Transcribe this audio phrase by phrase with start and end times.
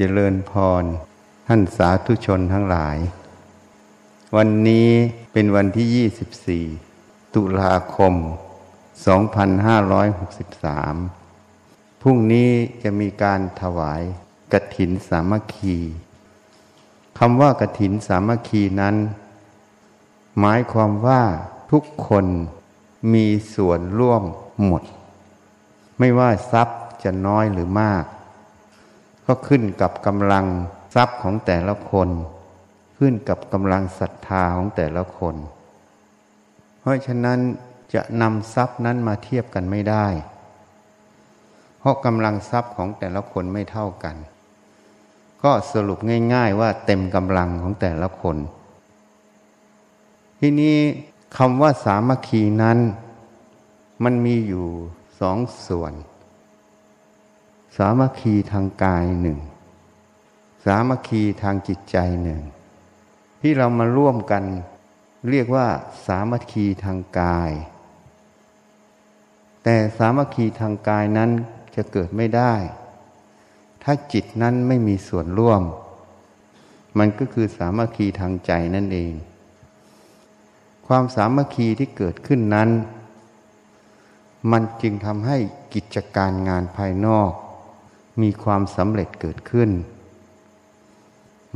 [0.00, 0.84] เจริญพร
[1.48, 2.96] ท่านสาธุชนทั้งหลาย
[4.36, 4.88] วันนี้
[5.32, 8.14] เป็นวันที่ 24 ตุลาคม
[9.08, 12.50] 2563 พรุ่งนี้
[12.82, 14.00] จะมีการถวาย
[14.52, 15.76] กระถินสามัคคี
[17.18, 18.96] คำว่ากระถินสามัคคีนั้น
[20.40, 21.22] หมายความว่า
[21.70, 22.26] ทุกคน
[23.14, 24.22] มีส่วนร่วม
[24.64, 24.82] หมด
[25.98, 28.04] ไม่ว่าทรัพย์จะน้อยหรือมาก
[29.28, 30.46] ก็ขึ้นกับกำลัง
[30.94, 32.08] ทรัพย์ของแต่ละคน
[32.98, 35.34] ขึ้นกับกำลังศรัทธาของแต่ละคน
[36.80, 37.38] เพราะฉะนั้น
[37.94, 40.06] จะนำทรัพย์นั้นมาเทียบกันไม่ได้
[41.78, 44.16] เพราะกำลังทรัพย์ของแต่ละคนไม่เท่ากัน
[45.42, 45.98] ก็สรุป
[46.34, 48.36] ง่ายๆว่าเต็มกำลังของแต่ละคน
[50.40, 50.76] ที่นี้
[51.36, 52.78] คำว่าสามัคคีนั้น
[54.04, 54.66] มันมีอยู่
[55.20, 55.92] สองส่วน
[57.78, 59.38] สามัคคีทางกายหนึ่ง
[60.64, 62.40] สามัคคีทางจิตใจหนึ่ง
[63.40, 64.44] ที่เรามาร่วมกัน
[65.30, 65.66] เรียกว่า
[66.06, 67.50] สามัคคีทางกาย
[69.62, 71.30] แต่สามัคคีทางกายนั้น
[71.74, 72.54] จะเกิดไม่ได้
[73.82, 75.62] ถ้าจิตนั้นไม่มีส่วนร่วม
[76.98, 79.12] มันก็คือสามัคคีทางใจนั่นเอง
[80.86, 82.70] ความสามัคคีที่เกิดขึ้นนั้น
[84.50, 85.36] มันจึงทำให้
[85.74, 87.32] กิจการงานภายนอก
[88.20, 89.70] มีความสำเร็จเกิดขึ้น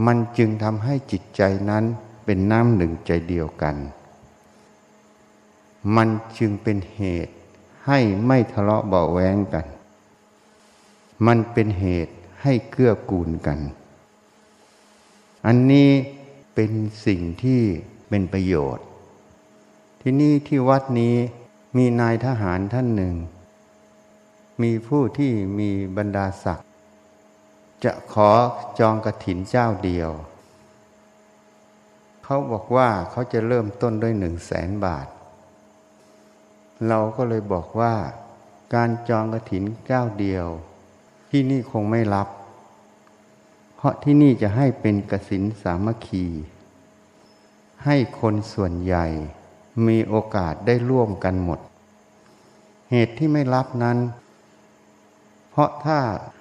[0.07, 1.85] มันจึงทำให้จิตใจนั้น
[2.25, 3.77] เป็นน้ำหนึ่งใจเดียวกัน
[5.97, 7.35] มันจึงเป็นเหตุ
[7.87, 9.67] ให้ไม่ทะเลาะเบาแวงกัน
[11.27, 13.59] มันเป็นเหตุให้เกื้อกูลกัน
[15.47, 15.91] อันนี้
[16.55, 16.71] เป็น
[17.07, 17.61] สิ่งที่
[18.09, 18.87] เป็นประโยชน์
[20.01, 21.17] ที่นี่ที่วัดนี้
[21.77, 23.15] มีนายทหารท่านหนึ่ง
[24.63, 26.69] มีผู้ที่มีบรรดาศักดิ์
[27.85, 28.31] จะขอ
[28.79, 30.11] จองกระถินเจ้าเดียว
[32.25, 35.07] เขาบอกว่าเขาจะเริ่มต้นด้วยหนึ่งแสนบาท
[36.89, 37.95] เราก็เลยบอกว่า
[38.75, 40.47] การจองกระถินเจ้าเดียว
[41.31, 42.29] ที่นี่คงไม่รับ
[43.77, 46.27] เพราะที่นี่จะให้เป็นกระสินสามัคคี
[47.85, 49.07] ให้คนส่วนใหญ่
[49.87, 51.61] มีโอกาสได้ร่วมกันหมด
[52.91, 53.99] เหตุที่ไม่รับนั้น
[55.53, 55.99] เพราะถ้า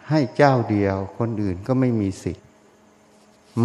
[0.09, 2.45] ให้เจ้าเดียวคนอื่นก็ไม่มีสิทธิ์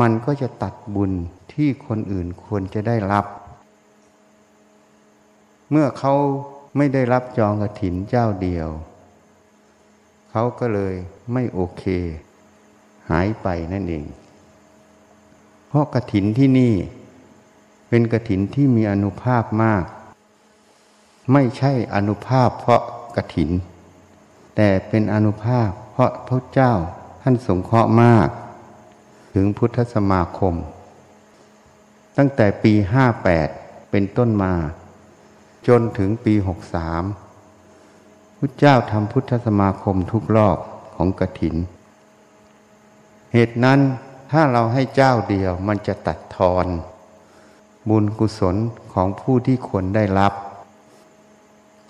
[0.01, 1.13] มันก็จะตัดบุญ
[1.53, 3.27] ที่คนอื่นควรจะได้รับ
[5.71, 6.15] เมื่อเขา
[6.77, 8.69] ไม่ได้รับจองกระถินเจ้าเดียว
[10.31, 10.95] เขาก็เลย
[11.33, 11.83] ไม่โอเค
[13.11, 14.05] หายไปนั่นเอง
[15.69, 16.75] เพราะกระถินที่นี่
[17.89, 19.85] เป็นกระถินที่มีอนุภาพมาก
[21.33, 22.83] ไม่ใช่อนุภาพเพราะ
[23.17, 23.51] กระถิน
[24.57, 26.73] แต่เป็นอนุภาพ เพราะพระเจ้า
[27.23, 28.29] ท่านสงเคราะห์มาก
[29.35, 30.55] ถึงพุทธสมาคม
[32.17, 33.49] ตั้งแต่ปีห้าแปด
[33.91, 34.55] เป็นต้นมา
[35.69, 37.03] จนถึงปีหกสาม
[38.39, 40.59] พุทธเจ้าทำพุทธสมาคมทุกรอบ
[40.95, 41.57] ของกระถิน
[43.33, 43.81] เหตุนั้น
[44.31, 46.67] ถ้าเราให้เจ้าเดียวมันจะตัดทอน
[47.89, 48.57] บุญกุศล
[48.93, 50.33] ของผู้ที่ควรได้รับ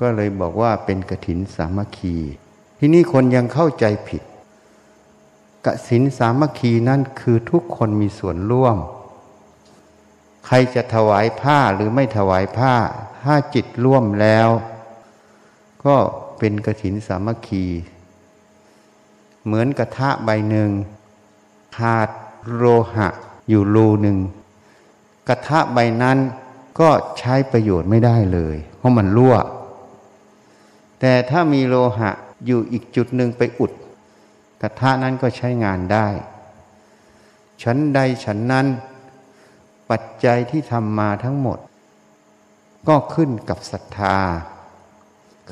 [0.01, 2.17] ก็เลยบอกว่าเป็นกถินสามัคคี
[2.79, 4.23] ที่นี่คนยังเข้าใจผิด
[5.65, 8.77] กสินสามัคคีนั่นคือทุกคนมีส่วนร่วม
[10.47, 12.75] ใครจะถวายผ้าหรือไม่ถวายผ้า
[13.23, 14.49] ถ้าจิตร่วมแล้ว
[15.85, 15.97] ก็
[16.39, 17.65] เป็นกถินสามัคคี
[19.45, 20.71] เหมือนกระทะใบหนึ่ง
[21.77, 22.09] ขาด
[22.55, 22.65] โล
[22.95, 23.09] หะ
[23.49, 24.19] อยู่รูหนึ่ง
[25.29, 26.19] กระทะใบนั้น
[26.81, 29.35] ก็ใช้ประโยชน์ไม่ได้เลย เพราะมันรั่ว
[31.01, 32.11] แต่ถ้ามีโลหะ
[32.45, 33.73] อยู่อีกจุดหนึ่งไปอุด
[34.63, 36.09] กระทะนั้นก็ใช้งานได้
[37.63, 38.67] ฉันใดฉันนั้น
[39.91, 41.59] ปัจจัยที่ทำมาทั้งหมด
[42.89, 44.17] ก็ขึ้นกับศรัทธา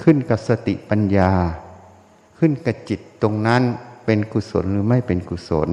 [0.03, 1.33] ขึ้นกับสติปัญญา
[2.39, 3.63] ขึ้นกับจิตตรงนั้น
[4.05, 5.71] เป็นกุศลหรือไม่เป็นกุศล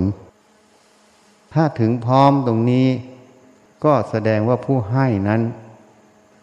[1.54, 2.88] ถ้าถึงพร้อมตรงนี้
[3.84, 5.42] ก็แสดงว่าผู้ให้นั้น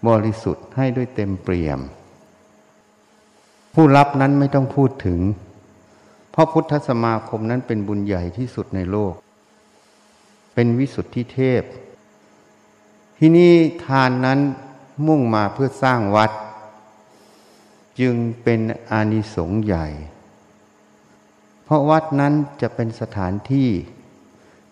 [0.08, 1.80] บริสุทธิ์ให้ด้วยเต็มเปี่ยม
[3.80, 5.20] ผู้รับนั้นไม่ต้องพูดถึง
[6.30, 9.14] เพราะพุทธสมาคมนั้นเป็นบุญใหญ่ที่สุดในโลก
[10.54, 11.62] เป็นวิสุทธิเทพ
[13.18, 13.52] ที่นี่
[13.86, 14.40] ทานนั้น
[15.06, 16.30] มุ่งมาเพื่อสร้างวัด
[18.00, 18.60] จึงเป็น
[18.90, 19.86] อานิสงส์ใหญ่
[21.64, 23.70] เพราะวัดนั้นจะเป็นสถานที่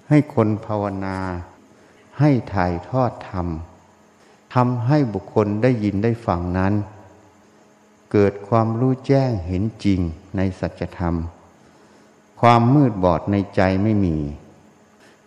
[0.08, 1.18] ให้คนภาวนา
[2.20, 3.46] ให้ถ่ายทอดธรรม
[4.54, 6.74] ทำให้บุคคลได้ยินได้ฟังนั้น
[8.18, 10.00] เกิดความรู้แจ้งเห็นจริง
[10.36, 11.14] ในสัจธรรม
[12.40, 14.16] ความมืดบอดในใจไม่มี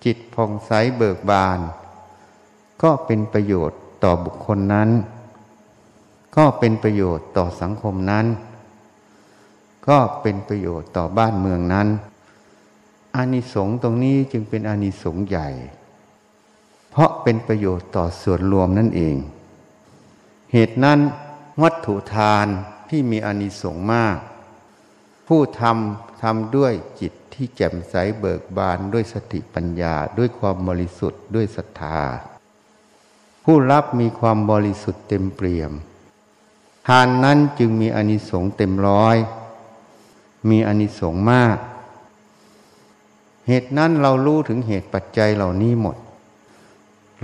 [0.03, 1.59] จิตผ่องใสเบิกบาน
[2.83, 4.89] ก็เป็นประโยชน์ต่อบุคคลนั้น
[6.37, 8.25] ก็เป็นประโยชน์ต่อสังคมนั้น
[9.87, 11.87] ก็เป็นประโยชน์ต่อบ้านเมืองนั้น
[13.15, 15.49] อานิสงส์ตรงนี้จึงเป็นอานิสงส์ใหญ่
[16.89, 19.15] เพราะเป็นประโยชน์ต่อส่วนรวมนั่นเอง
[20.53, 20.99] เหตุนั้น
[21.63, 22.47] วัตถุทาน
[22.89, 24.17] ที่มีอานิสงส์มาก
[25.27, 31.99] ผู้ทำทำด้วยจิตที่แจ่มใสเบิกบานด้วยสติปัญญาด้วยความบริสุทธิ์ด้วยศรัทธา
[33.43, 35.71] ผู้รับมีความบริสุทธิ์เต็มเปี่ยม
[36.87, 39.17] ทานนั้นจึงมีอานิสงส์เต็มร้อย
[40.49, 41.57] มีอานิสงส์มาก
[43.47, 45.97] เหตุนั้นเรารู้ถึงเหตุปัจจัยเหล่านี้หมด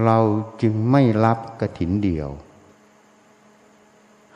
[0.04, 0.18] เรา
[0.62, 2.30] จึงไม่รับกระถินเดียว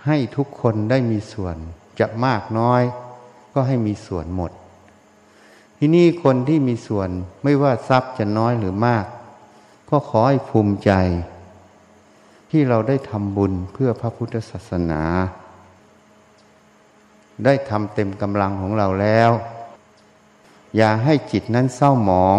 [0.05, 1.55] ให้ทุกคนได้มีส่วน
[1.99, 2.81] จะมากน้อย
[3.53, 4.51] ก็ให้มีส่วนหมด
[5.77, 7.09] ที่นี่คนที่มีส่วน
[7.43, 9.05] ไม่ว่าทรัพย์จะน้อยหรือมาก
[9.89, 10.91] ก็ขอให้ภูมิใจ
[12.49, 15.03] ที่เราได้ทำบุญเพื่อพระพุทธศาสนา
[17.45, 19.31] ได้ทำเต็มกำลังของเราแล้ว
[20.75, 22.37] อย่าให้จิตนั้นเศร้าหมอง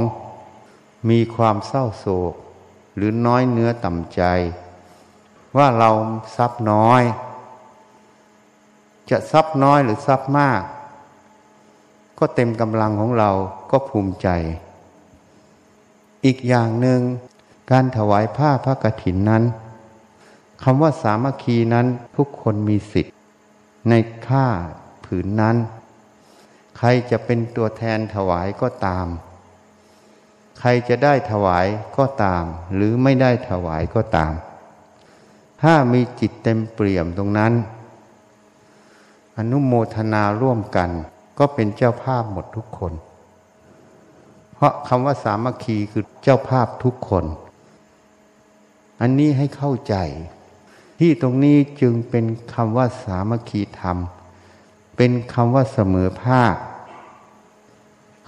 [1.11, 2.35] มีความเศร้าโศก
[2.97, 4.23] หรือน้อยเนื้อต่ำใจ
[5.57, 5.91] ว่าเรา
[6.37, 7.03] ทรัพย์น้อย
[9.11, 10.63] จะทรัพย์น้อยหรือทรัพย์มาก
[12.19, 13.31] ก็เต็มกำลังของเรา
[13.71, 14.29] ก็ภูมิใจ
[16.25, 17.01] อีกอย่างหนึ่ง
[17.71, 19.45] การถวายผ้าพระกฐินนั้น
[20.63, 21.87] คำว่าสามัคคีนั้น
[22.17, 23.15] ทุกคนมีสิทธิ์
[23.89, 23.95] ใน
[24.27, 24.47] ค่า
[25.05, 25.57] ผืนนั้น
[26.79, 29.07] ใครจะเป็นตัวแทนถวายก็ตาม
[30.61, 31.67] ใครจะได้ถวาย
[31.97, 34.33] ก็ตาม หรือไม่ได้ถวายก็ตาม
[35.63, 37.53] ถ้ามีจิตเต็มเปี่ยมตรงนั้น
[39.41, 40.91] อนุโมทนาร่วมกัน
[41.39, 42.93] ก็เป็นเจ้าภาพหมดทุกคน
[44.55, 47.25] เพราะคำว่าสามัคคีคือเจ้าภาพทุกคน
[49.01, 49.95] อันนี้ให้เข้าใจ
[50.99, 53.97] ที่ตรงนี้จึงเป็นคำว่าสามัคคีธรรม
[54.97, 56.55] เป็นคำว่าเสมอภาค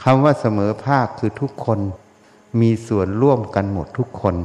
[0.03, 1.81] คำว่าเสมอภาคคือทุกคน
[2.61, 4.37] มีส่วนร่วมกันหมดทุกคน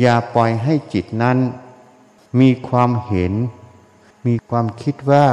[0.00, 1.38] อย่าปล่อยให้จิตนั้น
[2.40, 3.32] มีความเห็น
[4.26, 5.26] มีความคิดว่า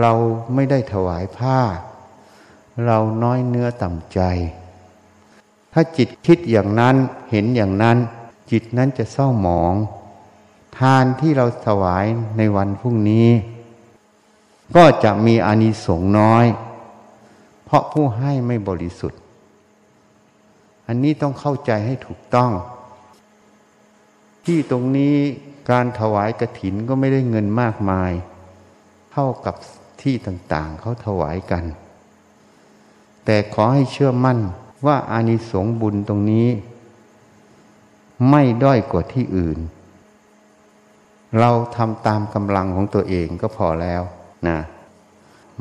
[0.00, 0.12] เรา
[0.54, 1.58] ไม่ได้ถวายผ้า
[2.86, 4.20] เราน้อยเนื้อต่ำใจ
[5.72, 6.96] ถ้าจิตคิดอย่างนั้น
[7.30, 7.96] เห็นอย่างนั้น
[8.50, 9.74] จิตนั้นจะเศร้าหมอง
[10.78, 12.04] ทานที่เราถวาย
[12.38, 13.28] ในวันพรุ่งนี้
[14.76, 16.46] ก็จะมีอานิสงส์น้อย
[17.64, 19.20] เพราะผู้ให้ไม่บริสุทธิ์
[20.86, 22.50] อันนี้ต้องเข้าใจให้ถูกต้อง
[24.44, 25.16] ที่ตรงนี้
[25.70, 28.12] การถวายกระถินก็ไม่ได้เงินมากมาย
[29.12, 29.54] เท่ากับ
[30.02, 31.64] ที่ต่างๆเขาถวายกัน
[33.24, 34.38] แต่ขอให้เชื่อมั่น
[34.86, 36.48] ว่าอานิสงส์บุญตรงนี้
[38.30, 39.58] ไม่ด้อยกว่าที่อื่น
[41.38, 44.02] เราทำตามกำลังของตัวเองก็พอแล้ว
[44.48, 44.58] นะ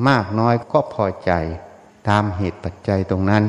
[0.08, 1.32] มากน้อยก็พอใจ
[2.10, 3.44] ตามเหตุปัจจัยตรงนั้น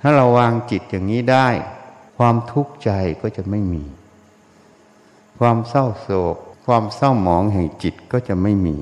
[0.00, 1.48] ถ้าเราวางจิตอย่างนี้ได้
[2.16, 2.90] ความทุกข์ใจ
[3.20, 3.84] ก็จะไม่มี
[5.38, 6.36] ความเศร้าโศก
[6.66, 8.76] ความเศร้าหมองแห่งจิตก็จะไม่มี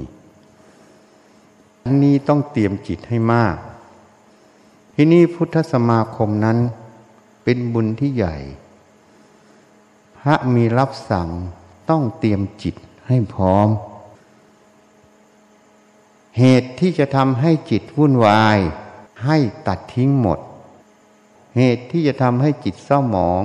[1.85, 3.57] อันนี้ต้องเตรียมจิตให้มาก
[4.95, 6.59] ที่นี่พุทธสมาคมนั้น
[7.45, 8.37] เป็นบุญที่ใหญ่
[10.19, 11.29] พระมีรับสั่ง
[11.91, 12.75] ต้องเตรียมจิต
[13.07, 13.69] ให้พร้อม
[16.39, 18.59] เหตุที่จะทำให้จิตวุ่นวาย
[19.25, 20.39] ให้ตัดทิ้งหมด
[21.57, 23.43] เหตุที่จะทำให้จิตเศร้าหมอง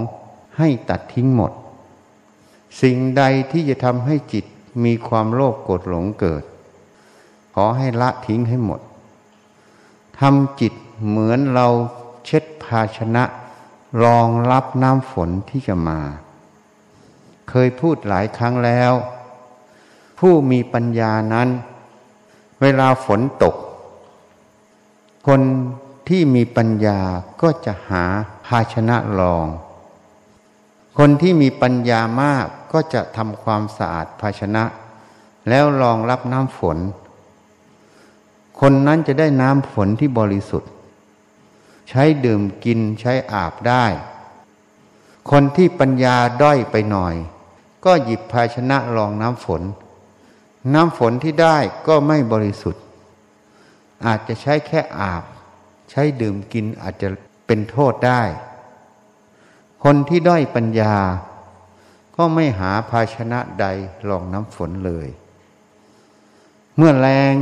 [0.57, 1.51] ให้ตัดทิ้งหมด
[2.81, 4.45] สิ่งใดที่จะทำให้จิต
[4.83, 6.43] มีความโลภโกรธหลงเกิด
[7.53, 8.81] ขอให้ละทิ้งให้หมด
[10.19, 10.73] ทำจิต
[11.07, 11.67] เหมือนเรา
[12.25, 13.23] เช็ดภาชนะ
[14.03, 15.99] รองรับน้ำฝนที่จะมา
[17.49, 18.93] เคยพูดหลายครั้งแล้ว
[20.19, 21.49] ผู้มีปัญญานั้น
[22.61, 23.55] เวลาฝนตก
[25.27, 25.41] คน
[26.09, 26.99] ที่มีปัญญา
[27.41, 28.03] ก็จะหา
[28.45, 29.45] ภาชนะรอง
[30.97, 34.63] คนที่มีปัญญามาก ก็จะทำความสะอาดภาชนะ
[35.49, 36.77] แล้วรองรับน้ำฝน
[38.59, 40.71] คนนั้นจะได้น้ำฝนที่บริสุทธิ์
[41.89, 43.85] ใช้ดื่มกินใช้อาบได้
[45.31, 47.15] คนที่ปัญญาด้อยไปหน่อย
[47.85, 49.61] ก็หยิบภาชนะรองน้ำฝน
[50.73, 52.83] น้ำฝนที่ได้ก็ไม่บริสุทธิ์
[54.05, 55.23] อาจจะใช้แค่อาบ
[55.91, 57.07] ใช้ดื่มกินอาจจะ
[57.45, 58.21] เป็นโทษได้
[59.83, 60.95] คนที่ด้อยปัญญา
[62.23, 63.65] ก็ไม่หาภาชนะใด
[64.09, 65.07] รองน้ำฝนเลย
[66.75, 67.33] เมื่อแรง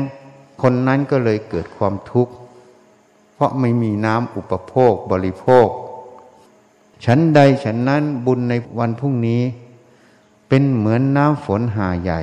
[0.62, 2.34] คนนั้นก็เลยเกิดความทุกข์
[3.34, 5.68] เพราะไม่มีน้ำอุปโภคบริโภค
[7.06, 9.42] ฉันใดฉันนั้นบุญในวันพรุ่งนี้
[10.48, 12.22] เป็นเหมือนน้ำฝนหาใหญ่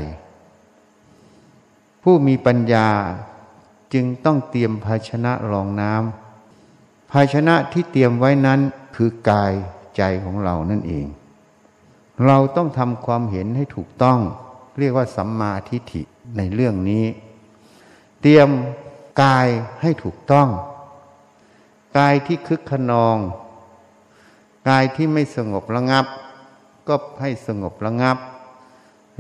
[2.03, 2.89] ผู้มีปัญญา
[3.93, 8.61] จึงต้องเตรียมภาชนะรองน้ำภาชนะที่เตรียมไว้นั้น
[8.97, 9.53] คือกาย
[9.97, 11.07] ใจของเรานั่นเอง
[12.25, 14.19] เราต้องทำความเห็นให้ถูกต้อง
[14.79, 16.03] เรียกว่าสัมมาทิฏฐิ
[16.37, 17.05] ในเรื่องนี้
[18.21, 18.49] เตรียม
[19.23, 19.49] กาย
[19.83, 20.49] ให้ถูกต้อง
[21.99, 23.19] กายที่คึกขนอง
[24.69, 26.07] กายที่ไม่สงบระงับ
[26.89, 28.17] ก็ให้สงบระงับ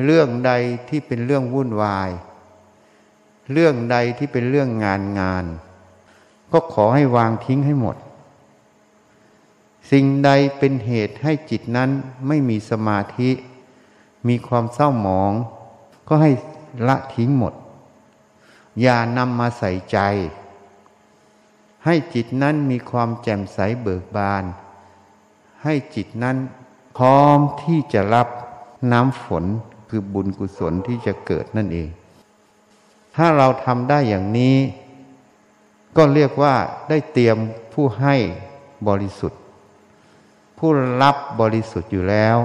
[0.05, 0.53] เรื่องใด
[0.89, 2.11] ที่เป็นเรื่องวุ่นวาย
[3.53, 5.45] เรื่องใดที่เป็นเรื่องงานงาน
[6.53, 7.97] ก็ขอให้วางทิ้งให้หมด
[9.91, 11.91] สิ่งใดเป็นเหตุให้จิตนั้น
[12.27, 13.31] ไม่มีสมาธิ
[14.29, 15.33] มีความเศร้าหมอง
[16.09, 16.31] ก็ให้
[16.89, 17.55] ละทิ้งหมด
[18.81, 19.99] อย่านำมาใส่ใจ
[21.85, 24.45] ให้จิตนั้นมีความแจ่มใสเบิกบาน
[25.63, 26.37] ให้จิตนั้น
[26.97, 28.29] พร้อมที่จะรับ
[28.93, 29.45] น้ำฝน
[29.89, 31.89] คือบุญกุศลที่จะเกิดนั่นเอง
[33.17, 34.57] ถ้าเราทำได้อย่างนี้
[35.97, 36.55] ก็เรียกว่า
[36.89, 37.37] ได้เตรียม
[37.73, 38.15] ผู้ให้
[38.89, 39.41] บริสุทธิ์
[40.59, 40.71] ผู้
[41.03, 42.37] รับบริสุทธิ์อยู่แล้ว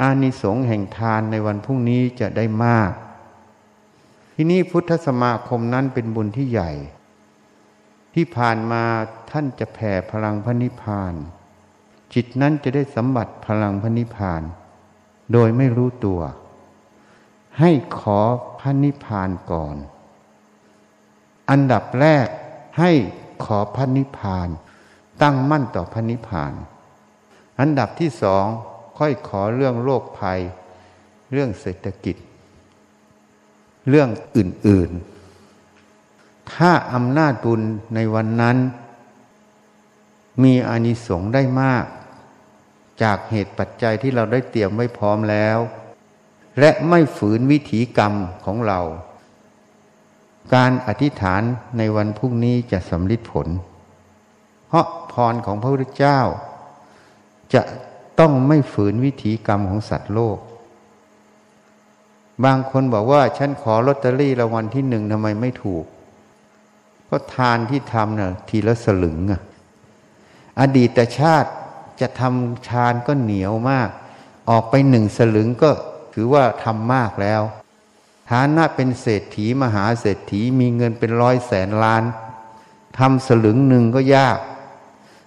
[0.00, 2.92] อานิสงส์แห่งทานในวันพรุ่งนี้จะได้มาก
[4.34, 6.70] ที่นี่พุทธสมาคมนั้นเป็นบุญที่ใหญ่
[8.14, 8.84] ที่ผ่านมา
[9.30, 11.14] ท่านจะแผ่พลังพระนิพพาน
[12.14, 14.42] จิตนั้นจะได้สัมบัติพลังพระนิพพาน
[15.32, 16.20] โดยไม่รู้ตัว
[17.60, 18.20] ให้ขอ
[18.60, 19.76] พระนิพพานก่อน
[21.50, 22.28] อันดับแรก
[22.78, 22.90] ให้
[23.44, 24.48] ขอพระนิพพาน
[25.22, 26.52] ตั้งมั่นต่อพระนิพพาน
[27.60, 28.44] อันดับที่สอง
[28.98, 30.40] ค่อยขอเรื่องโรคภัย
[31.32, 32.16] เรื่องเศรษฐกิจ
[33.88, 34.90] เรื่องอื่น
[35.72, 37.62] ๆ ถ้าอำนาจบุญ
[37.94, 38.56] ในวันนั้น
[40.42, 41.84] มีอานิสงส์ได้มาก
[43.02, 45.58] จากเหตุปัจจัยที่เราได้เตรียมไว้พร้อมแล้ว
[46.60, 48.80] และไม่ฝืนวิถีกรรมของเรา
[50.54, 51.42] การอธิษฐาน
[51.78, 53.48] ในวันพรุ่งนี้จะสำลิดผล
[54.68, 56.20] เพราะพรของพระพุทธเจ้า
[57.54, 57.62] จะ
[58.18, 60.38] ต้องไม่ฝืนวิถีกรรมของสัตว์โลก
[62.44, 65.84] บางคนบอกว่า ฉันขอลอตเตอรี่รางวัลที่หนึ่งทำไมไม่ถูก
[67.08, 69.40] ก็ทานที่ทำน่ะทีละสลึงอะ
[70.60, 71.50] อดีตชาติ
[72.00, 73.88] จะทำฌานก็เหนียวมาก
[74.50, 75.70] ออกไปหนึ่งสลึงก็
[76.14, 77.42] ถือว่าทำมากแล้ว
[78.30, 82.02] ฐานะเป็นเศรษฐีมหาเศรษฐีมีเงินเป็นร้อยแสนล้าน
[82.98, 84.38] ทำสลึงหนึ่งก็ยาก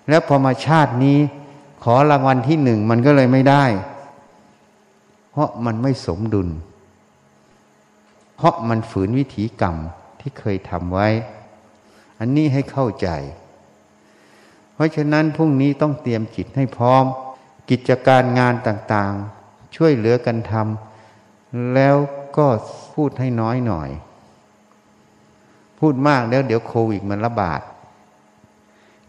[0.10, 1.20] แล้วพอมาชาตินี้
[1.83, 3.65] ขอรางวัลที่หนึ่งมันก็เลยไม่ได้
[5.31, 6.50] เพราะมันไม่สมดุล
[8.36, 9.75] เพราะมันฝืนวิถีกรรม
[10.19, 11.07] ที่เคยทำไว้
[12.19, 13.09] อันนี้ให้เข้าใจ
[14.74, 17.03] เพราะฉะนั้นพรุ่งนี้ต้องเตรียมจิตให้พร้อม
[17.69, 21.95] กิจการงานต่างๆ ช่วยเหลือกันทำแล้ว
[22.38, 22.48] ก็
[22.93, 23.89] พูดให้น้อยหน่อย
[25.79, 27.62] พูดมากแล้วเดี๋ยวโควิดมันระบาด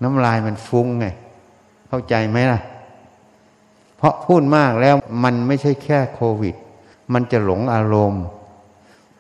[0.03, 1.07] น้ำลายมันฟุ้งไง
[1.91, 2.61] เข้าใจไหมล่ะ
[3.97, 4.95] เพราะพูดมากแล้ว
[5.25, 6.55] มันไม่ใช่แค่โควิด
[7.13, 8.25] มันจะหลงอารมณ์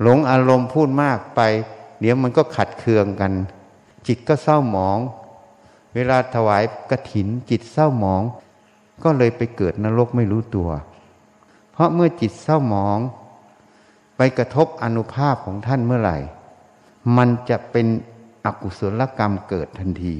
[0.02, 1.40] หลงอารมณ์พูดมากไป
[2.00, 3.32] เดี๋ยวมันก็ขัดเคืองกัน
[4.06, 4.98] จิตก็เศร้าหมอง
[5.94, 8.22] เวลาถวายกระถินจิตเศร้าหมอง
[9.04, 10.70] ก็เลยไปเกิดนรกไม่รู้ตัว
[11.72, 12.98] เพราะเมื่อจิตเศร้าหมอง
[14.16, 16.18] ไปกระทบอนุภาพของท่านเมื่อไหร่
[17.16, 17.86] มันจะเป็น
[18.44, 20.16] อกุศลกรรมเกิดทันที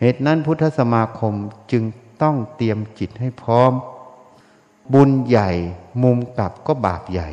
[0.00, 1.34] เหตุนั้นพุทธสมาคม
[1.72, 1.84] จึง
[2.22, 3.72] ต้องเตรียมจิตให้พร้อม
[4.92, 5.50] บุญใหญ่
[6.02, 7.30] มุมกลับก็บาปใหญ่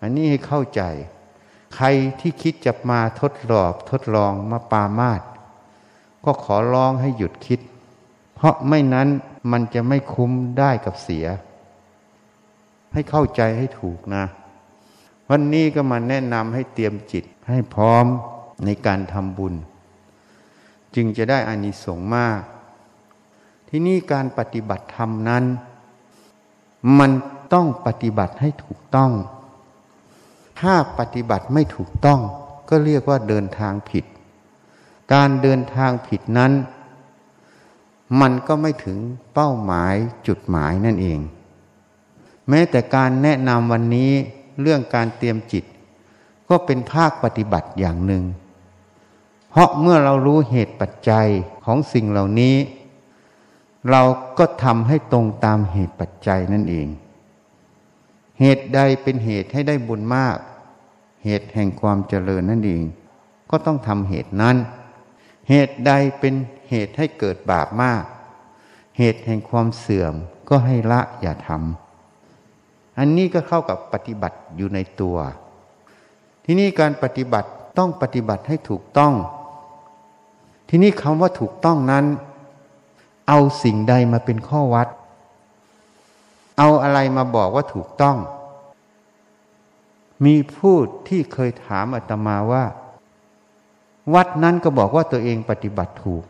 [0.00, 0.82] อันนี้ให้เข้าใจ
[1.74, 1.86] ใคร
[2.20, 5.22] ที่คิดจะมาทดลองทดลองมาปามาด
[6.24, 7.60] ก็ขอร้องให้หยุดคิด
[8.34, 9.08] เพราะไม่นั้น
[9.52, 11.26] มันจะไม่คุ้มได้กับเสีย
[12.92, 14.24] ให้เข้าใจให้ถูกนะ
[15.30, 18.04] วันนี้ก็มาแนะนำให้เตรียมจิตให้พร้อม
[18.64, 19.54] ในการทำบุญ
[20.94, 22.40] จึงจะได้อานิสงส์มาก
[23.68, 25.44] ที่นี่การปฏิบัติธรรมนั้น
[26.98, 27.10] มัน
[27.52, 29.12] ต้องปฏิบัติให้ถูกต้อง
[30.60, 32.20] ถ้าปฏิบัติไม่ถูกต้อง
[32.68, 34.04] ก็เรียกว่าเดินทางผิด
[35.14, 36.52] การเดินทางผิดนั้น
[38.20, 38.98] มันก็ไม่ถึง
[39.34, 39.94] เป้าหมาย
[40.26, 41.18] จุดหมายนั่นเอง
[42.48, 44.12] แม้แต่การแนะนำวันนี้
[44.60, 45.64] เรื่องการเตรียมจิต
[46.48, 48.24] ก็เป็นภาคปฏิบัติอย่างหนึ่ง
[49.54, 51.28] เพราะเมื่อเรารู้เหตุปัจจัย
[51.64, 52.56] ของสิ่งเหล่านี้
[53.90, 54.02] เรา
[54.38, 56.88] ก็ทำให้ตรงตามเหตุปัจจัยนั่นเอง
[58.40, 60.38] เหตุใดเป็นเหตุให้ได้บุญมาก
[61.24, 62.82] เหตุแห่งความเจริญนั่นเอง
[63.50, 64.56] ก็ต้องทำเหตุนั้น
[65.50, 66.34] เหตุใดเป็น
[66.70, 68.02] เหตุให้เกิดบาปมาก
[68.98, 70.14] เหตุแห่งความเสื่อม
[70.48, 75.16] ก็ให้ละอย่าทำอันนี้ก็เข้ากับปฏิบัติอยู่ในตัว
[76.44, 79.14] ที่นี่การปฏิบัติต้องปฏิบัติให้ถูกต้อง
[80.68, 82.04] ที่นี่คำว่าถูกต้องนั้น
[83.28, 84.88] เอาสิ่งใดมาเป็นข้อวัด
[86.58, 88.16] เอาอะไรมาบอกว่าถูกต้อง
[90.24, 90.76] มีผู้
[91.08, 92.64] ที่เคยถามอาตมาว่า
[94.14, 96.24] วัดนั้นก็บอกว่าตัวเองปฏิบัติถูก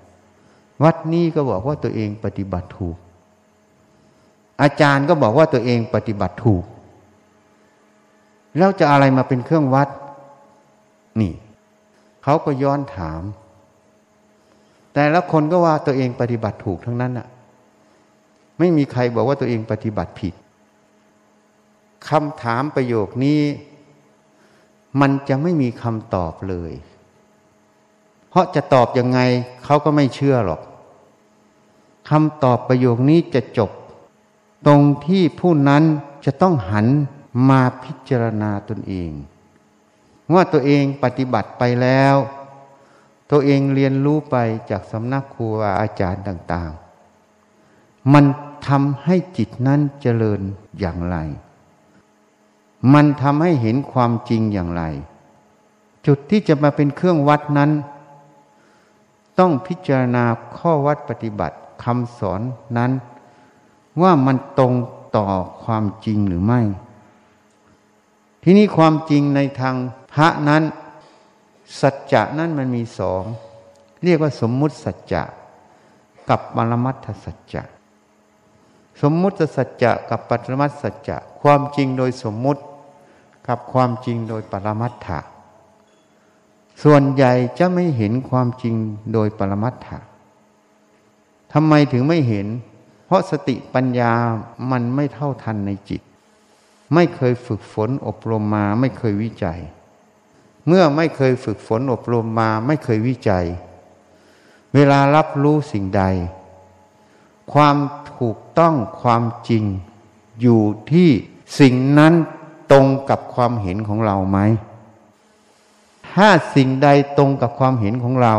[0.85, 2.97] วัดนี้ก็บอกว่าตัวเองปฏิบัติถูก
[4.63, 6.65] อาจารย์ก็บอกว่าตัวเองปฏิบัติถูก
[8.59, 9.89] แล้วจะอะไรมาเป็นเครื่องวัด
[11.21, 11.35] นี่
[12.23, 13.23] เขาก็ย้อนถาม
[14.95, 17.27] แต่ละคนก็ว่าตัวเองปฏิบัติถูกทั้งนั้นน่ะ
[18.59, 20.35] ไม่มีใครบอกว่าตัวเองปฏิบัติผิด
[22.09, 23.41] คำถามประโยคนี้
[25.01, 26.73] มันจะไม่มีคำตอบเลย
[28.29, 29.21] เพราะจะตอบยังไง
[29.65, 30.61] เขาก็ไม่เชื่อหรอก
[32.11, 33.71] คำตอบประโยคนี้จะจบ
[34.67, 35.85] ตรงที่ผู้นั้น
[36.25, 36.87] จะต้องหัน
[37.49, 39.11] มาพิจารณาตนเอง
[40.35, 42.15] ว่าตัวเองปฏิบัติไปแล้ว
[43.31, 44.37] ตัวเองเรียนรู้ไป
[44.71, 45.47] จากสำนักครู
[45.81, 46.71] อาจารย์ต่าง
[47.43, 48.25] ๆ มัน
[48.69, 50.41] ทำให้จิตนั้นเจริญ
[50.81, 51.17] อย่างไร
[52.95, 54.83] มันทำให้เห็นความจริงอย่างไร
[56.07, 57.71] จุดที่จะมาเป็นเครื่องวัดนั้น
[59.39, 60.25] ต้องพิจารณา
[60.57, 62.41] ข้อวัดปฏิบัติคำสอน
[62.79, 62.93] นั้น
[64.03, 64.73] ว่ามันตรง
[65.17, 65.27] ต่อ
[65.63, 66.61] ความจริงหรือไม่
[68.43, 69.75] ที่นี้ความจริงในทาง
[70.13, 70.63] พระนั้น
[71.81, 73.23] สัจจะนั้นมันมีสอง
[74.05, 75.23] เรียกว่าสมมุติสัจจะ
[76.29, 77.63] กับปรมัตถสัจจะ
[79.03, 82.63] สมมุติสัจจะกับปรมัตถสัจจะ ความจริงโดยสมมุติ
[83.49, 85.21] กับความจริงโดยปรมัตถะ
[86.83, 88.75] ส่วนใหญ่จะไม่เห็นความจริง
[89.13, 89.99] โดยปรมัตถะ
[91.53, 92.47] ทำไมถึงไม่เห็น
[93.07, 94.13] เพราะสติปัญญา
[94.71, 96.03] มันไม่เท่าทันในจิต
[96.95, 99.61] ไม่เคยฝึกฝนอบรมมาไม่เคยวิจัย
[100.67, 103.47] เมื่อไม่เคยฝึกฝนอบรมมาไม่เคยวิจัย
[104.75, 106.03] เวลารับรู้สิ่งใด
[107.53, 107.77] ความ
[108.17, 109.65] ถูกต้องความจริง
[110.41, 110.61] อยู่
[110.93, 111.11] ที่
[111.61, 112.15] สิ่งนั้น
[112.73, 114.39] ตรงกับความเห็นของเราไหม
[116.13, 118.37] ถ้าสิ่งใดตรงกับความเห็นของเรา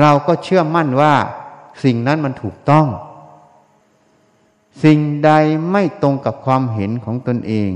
[0.00, 1.14] เราก็เชื่อมั่นว่า
[1.84, 2.86] สิ่งนั้นมันถูกต้อง
[4.84, 5.30] สิ่งใด
[5.70, 7.70] ไม่ตรงกับความเห็นของตนเอง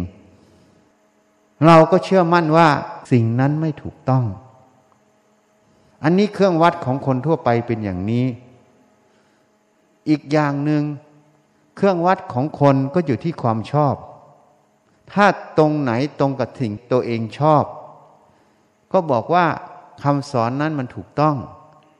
[1.67, 2.69] เราก็เชื่อมั่นว่า
[3.13, 4.25] สิ่งนั้นไม่ถูกต้อง
[6.03, 8.27] อันนี้เครื่องวัดของคนทั่วไปเป็นอย่างนี้
[10.09, 10.83] อีกอย่างหนึ่ง
[11.77, 13.95] เครื่องวัดของคนก็อยู่ที่ความชอบ
[15.13, 15.27] ถ้า
[15.59, 17.65] ตรงไหนตรงกับสิ่งตัวเองชอบ
[18.93, 19.47] ก็บอกว่า
[20.03, 21.37] คำสอนนั้นมันถูกต้อง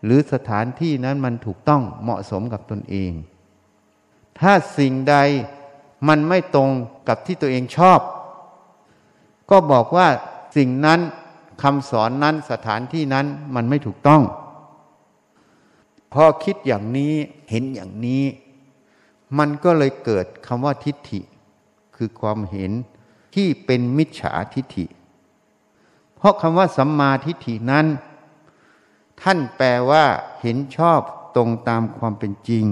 [0.05, 3.13] หรือสถานที่นั้นมันถูกต้องเหมาะสมกับตนเอง
[4.41, 5.17] ถ้าสิ่งใด
[6.09, 6.71] มันไม่ตรง
[7.09, 8.01] กับที่ตัวเองชอบ
[9.51, 10.09] ก็บอกว่า
[10.57, 11.01] สิ่งนั้น
[11.63, 14.23] คำสอนนั้นสถานที่นั้นมันไม่ถูกต้อง
[16.13, 17.15] พอคิดอย่างนี้
[17.51, 18.25] เห็นอย่างนี้
[19.39, 21.21] มันก็เลยเกิดคำว่าทิฏฐิ
[21.97, 22.73] คือความเห็น
[23.35, 24.87] ที่เป็นมิจฉาทิฏฐิ
[26.17, 27.87] เพราะคำว่าสัมมาทิฏฐินั้น
[29.23, 30.05] ท่านแปลว่า
[30.41, 31.01] เห็นชอบ
[31.37, 32.65] ตรงตามความเป็นจริง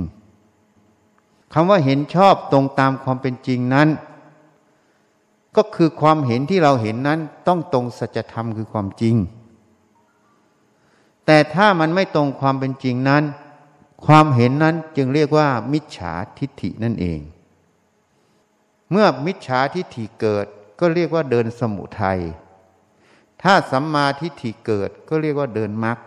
[1.53, 3.89] คำว่าเห็นชอบตรงตามความเป็นจริงนั้น
[5.59, 9.17] ก็คือความเห็นที่เราเห็นนั้นต้องตรงสัจธรรมคือความจริง
[11.27, 13.25] แต่ถ้ามันไม่ตรงความเป็นจริงนั้น
[14.07, 17.21] ความเห็นนั้นจึงเรียกว่า มิจฉาทิฏฐินั่นเอง
[18.91, 20.47] เมื่อมิจฉาทิฏฐิเกิด
[20.81, 22.21] ก็เรียกว่าเดินสมุทัย
[23.43, 25.99] ถ้าสัมมาทิฏฐิเกิดก็เรียกว่าเดินมรรค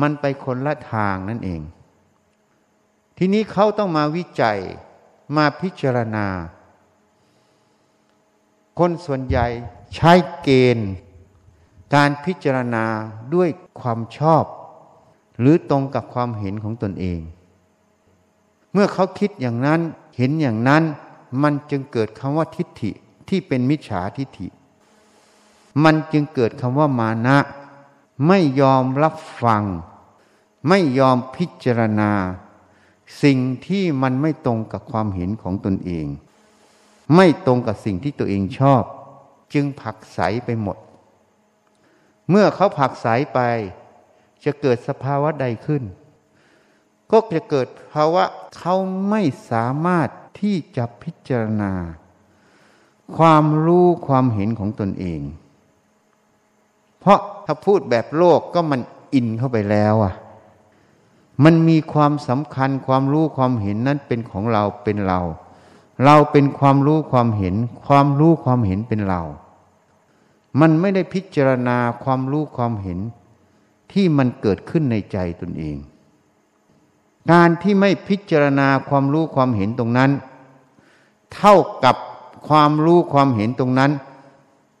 [0.00, 1.60] มันไปคนละทางนั่นเอง
[3.18, 4.58] ทีนี้เขาต้องมาวิจัย
[5.36, 6.26] มาพิจารณา
[8.78, 9.46] คนส่วนใหญ่
[9.94, 10.12] ใช้
[10.42, 10.90] เกณฑ์
[11.94, 12.86] การพิจารณา
[13.34, 13.48] ด้วย
[13.80, 14.44] ความชอบ
[15.40, 17.20] หรือตรงกับความเห็นของตนเอง
[18.72, 19.80] เมื่อเขาคิดอย่างนั้น
[20.16, 20.82] เห็นอย่างนั้น
[21.42, 22.90] มันจึงเกิดคำว่าทิฏฐิ
[23.28, 24.48] ที่เป็นมิจฉาทิฏฐิ
[25.84, 27.38] มันจึงเกิดคำว่ามานะ
[28.26, 29.62] ไม่ยอมรับฟัง
[30.68, 32.12] ไม่ยอมพิจารณา
[33.22, 36.06] สิ่งที่มันไม่ตรงกับความเห็นของตนเอง
[37.14, 38.82] ไม่ตรงกับสิ่งที่ตัวเองชอบ
[39.54, 40.76] จึงผักใสไปหมด
[42.30, 43.40] เมื่อเขาผักใสไป
[44.44, 45.82] จะเกิดสภาวะใดขึ้น
[47.10, 48.24] ก็จะเกิดภาวะ
[48.58, 48.74] เขา
[49.08, 50.08] ไม่สามารถ
[50.40, 51.72] ที่จะพิจารณา
[53.16, 55.20] ความรู้ความเห็นของตนเอง
[57.00, 58.80] เพราะถ้าพูดแบบโลกก็มัน
[59.14, 60.14] อินเข้าไปแล้วอะ
[61.44, 65.20] มันมีความสำคัญความรู้ความเห็นนั้นเป็นของเราเป็นเรา
[66.04, 67.54] เราเป็นความรู้ความเห็น
[67.86, 69.22] ความรู้ความเห็นเป็นเรา
[70.60, 72.98] มันไม่ได้พิจารณาความรู้ความเห็น
[73.92, 75.76] ที่มันเกิดขึ้นในใจตนเอง
[77.32, 80.10] การที่ไม่พิจารณาความรู้ความเห็นตรงนั้น
[81.34, 81.96] เท่ากับ
[82.48, 83.92] ความรู้ความเห็นตรงนั้น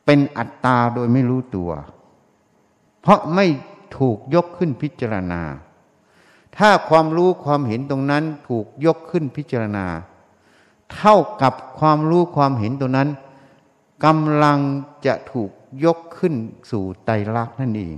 [0.04, 1.70] เป็นอัตตาโดยไม่รู้ตัว
[3.00, 3.46] เพราะไม่
[3.98, 5.42] ถูกยกขึ้นพิจารณา
[6.56, 9.86] ถ้าความรู้ความเห็นตรงนั้นถูกยกขึ้นพิจารณา
[10.94, 13.08] เท่ากับความรู้ความเห็นตรงนั้น
[14.04, 14.58] กำลัง
[15.06, 15.50] จะถูก
[15.84, 16.34] ยกขึ้น
[16.70, 17.96] สู่ไตรลักษณ์นั่นเอง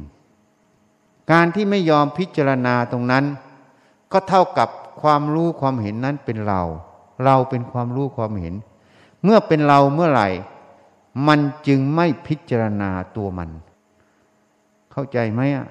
[1.30, 3.24] การที่ไม่ยอมพิจารณาตรงนั้น
[4.12, 4.68] ก็เท่ากับ
[5.02, 6.62] ความรู้ความเห็นนั้นเป็นเรา
[7.24, 8.54] เราเป็นความรู้ความเห็น
[9.24, 10.28] เมื่อเป็นเราเมื่อไหร่
[11.28, 13.50] มันจึงไม่พิจารณาตัวมัน
[14.92, 15.66] เข้าใจไหมอะ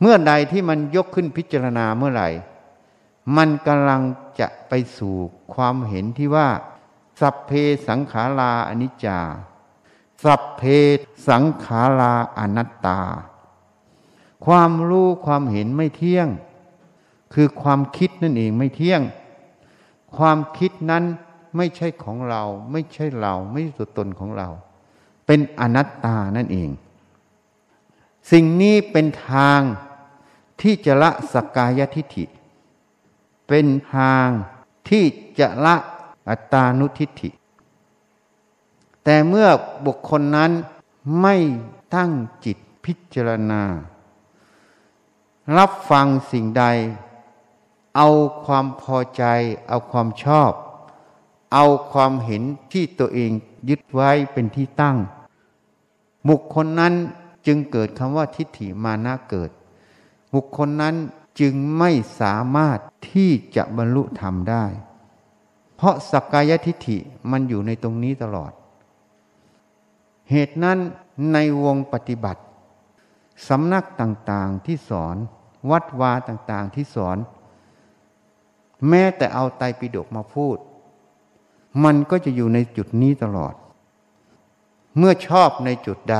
[0.00, 2.28] เมื่อใดที่มันยกขึ้นพิจารณาเมื่อไหร่
[3.36, 4.02] มันกำลัง
[4.40, 5.16] จะไปสู่
[5.54, 6.48] ความเห็นที่ว่า
[7.20, 7.50] สัพเพ
[7.88, 9.20] สังขาราอนิจจา
[10.24, 10.62] สัพเพ
[11.28, 13.00] สังขาราอนัตตา
[14.46, 16.28] ความรู้ความเห็นไม่เที่ยง
[17.34, 19.02] คือความคิดนั่นเองไม่เที่ยง
[20.16, 21.04] ความคิดนั้น
[21.56, 24.48] ไม่ใช่ของเรา ไม่ใช่เรา ไม่ใช่ตัวตนของเรา
[25.26, 26.70] เป็นอนัตตานั่นเอง
[28.32, 29.60] สิ่งนี้เป็นทาง
[30.60, 32.24] ที่จะละสกกายทิฏฐิ
[33.48, 34.26] เป็นทาง
[34.88, 35.04] ที่
[35.38, 35.76] จะละ
[36.28, 37.30] อัตตานุทิฏฐิ
[39.04, 39.48] แต่เมื่อ
[39.86, 40.50] บุคคลนั้น
[41.20, 41.36] ไม่
[41.94, 42.10] ตั้ง
[42.44, 43.62] จิตพิจารณา
[45.56, 46.64] รับฟังสิ่งใด
[47.96, 48.08] เอา
[48.44, 49.24] ความพอใจ
[49.68, 50.52] เอาความชอบ
[51.54, 53.30] เอาความเห็นที่ตัวเอง
[53.68, 54.96] ยึดไว้เป็นที่ตั้ง
[56.28, 56.94] บุคคลนั้น
[57.46, 59.50] จึงเกิดคำว่าทิฏฐิมานะเกิด
[60.34, 60.94] บุคคลนั้น
[61.40, 62.78] จึงไม่สามารถ
[63.10, 64.64] ที่จะบรรลุธรรมได้
[65.76, 66.98] เพราะสักกายทิฏฐิ
[67.30, 68.52] มันอยู่ในตรงนี้ตลอด
[70.30, 70.78] เหตุนั้น
[71.32, 72.42] ในวงปฏิบัติ
[73.48, 75.16] สำนักต่างๆที่สอน
[75.70, 77.18] วัดวาต่างๆที่สอน
[78.88, 80.56] แม้แต่เอาไตปิฎกมาพูด
[81.84, 83.54] มันก็จะอยู่ในจุดนี้ตลอด
[84.98, 86.18] เมื่อชอบในจุดใด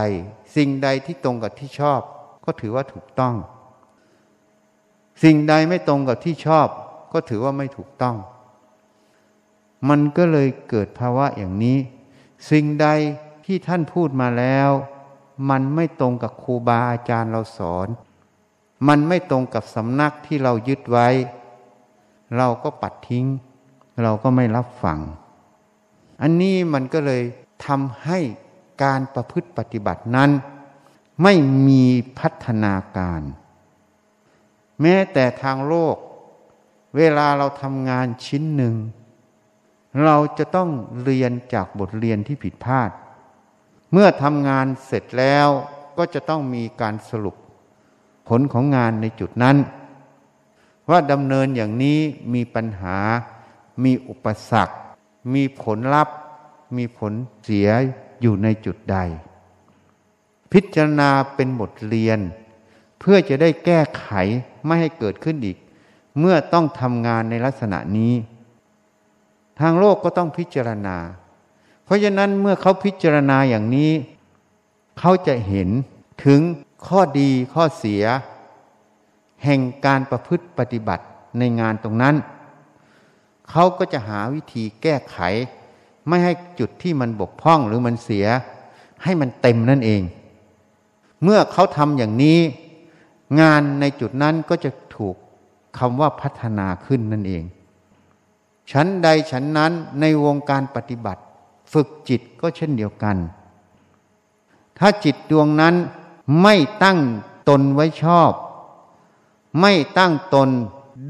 [0.57, 2.01] สิ่งใดที่ตรงกับที่ชอบ
[2.45, 3.35] ก็ถือว่าถูกต้อง
[5.23, 6.69] สิ่งใดไม่ตรงกับที่ชอบ
[7.13, 8.17] ก็ถือว่าไม่ถูกต้อง
[9.89, 11.79] มันก็เลยเกิดภาวะอย่างนี้
[12.51, 12.89] สิ่งใด
[13.45, 14.71] ที่ท่านพูดมาแล้ว
[15.51, 17.89] มันไม่ตรงกับครูบาอาจารย์เราสอน
[18.89, 21.09] มันไม่ตรงกับสำนักที่เรายึดไว้
[22.37, 23.27] เราก็ปัดทิ้ง
[24.03, 24.99] เราก็ไม่รับฟัง
[26.23, 27.23] อันนี้มันก็เลย
[27.67, 28.19] ทำให้
[28.83, 30.31] การประพฤติปฏิบัตินั้น
[31.23, 31.35] ไม่
[31.67, 31.85] มี
[32.19, 33.23] พัฒนาการ
[34.83, 35.97] แม้แต่ทางโลก
[36.97, 38.75] เวลาเราทำงานชิ้นหนึ่ง
[40.05, 40.71] เราจะต้อง
[41.05, 42.91] เรียนจากบทเรียนที่ผิดพลาด
[43.93, 45.49] เมื่อทำงานเสร็จแล้ว
[45.99, 47.37] ก็จะต้องมีการสรุป
[48.29, 49.57] ผลของงานในจุดนั้น
[50.91, 51.99] ว่าดำเนินอย่างนี้
[52.35, 52.99] มีปัญหา
[53.85, 54.75] มีอุปสรรค
[55.35, 56.17] มีผลลัพธ์
[56.77, 57.13] มีผล
[57.45, 57.69] เสีย
[58.21, 58.97] อยู่ในจุดใด
[60.53, 62.19] พิจารณาเป็นบทเรียน
[62.99, 64.09] เพื่อจะได้แก้ไข
[64.67, 65.57] ไม่ให้เกิดขึ้นอีก
[66.19, 68.15] เมื่อต้องทำงานในลักษณะนี้
[69.61, 70.97] ทางโลกก็ต้องพิจารณา
[71.85, 73.93] เพราะฉะนั้นเมื่อเขาพิจารณาอย่างนี้
[74.99, 75.69] เขาจะเห็น
[76.25, 76.41] ถึง
[76.87, 78.05] ข้อดีข้อเสีย
[79.45, 81.05] แห่งการประพฤติปฏิบัติ
[81.39, 82.15] ในงานตรงนั้น
[83.51, 85.19] เขาก็จะหาวิธีแก้ไข
[86.09, 88.27] ไม่ให้จุดที่มันบกพร่องหรือมันเสีย
[89.03, 90.03] ให้มันเต็มนั่นเอง
[91.23, 92.39] เมื่อเขาทำอย่างนี้
[93.41, 95.17] งานในจุดนั้นก็จะถูก
[95.79, 97.45] คำว่าพัฒนาขึ้นนั่นเอง
[98.71, 101.23] ชั้นใดชั้นนั้นในวงการปฏิบัติ
[101.73, 103.17] ฝึกจิตก็เช่นเดียวกัน
[104.79, 105.75] ถ้าจิตดวงนั้น
[106.43, 106.99] ไม่ตั้ง
[107.49, 108.33] ตนไว้ชอบ
[109.61, 110.49] ไม่ตั้งตน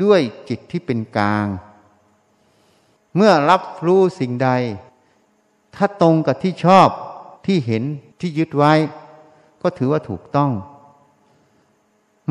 [0.03, 1.47] ด้วยจิตที่เป็นกลาง
[3.17, 4.51] เมื่อรับรู้สิ่งใด
[5.75, 6.89] ถ้าตรงกับที่ชอบ
[7.47, 7.83] ที่เห็น
[8.21, 8.73] ที่ยึดไว้
[9.63, 10.51] ก็ถือว่าถูกต้อง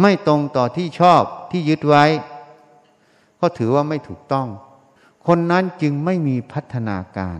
[0.01, 2.05] ไม่ตรงต่อที่ชอบที่ยึดไว้
[3.39, 4.47] ก็ถือว่าไม่ถูกต้อง
[5.27, 7.39] คนนั้นจึงไม่มีพัฒนาการ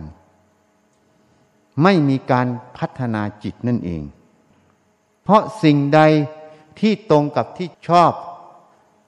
[1.82, 2.46] ไม่มีการ
[2.78, 4.02] พัฒนาจิตนั่นเอง
[5.22, 6.00] เพราะสิ่งใด
[6.80, 8.12] ที่ตรงกับที่ชอบ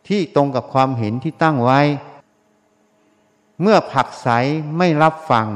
[0.08, 1.80] ที่ตรงกับความเห็นที่ตั้งไว้
[3.60, 4.28] เมื่อผักใส
[4.78, 5.48] ไม่รับฟัง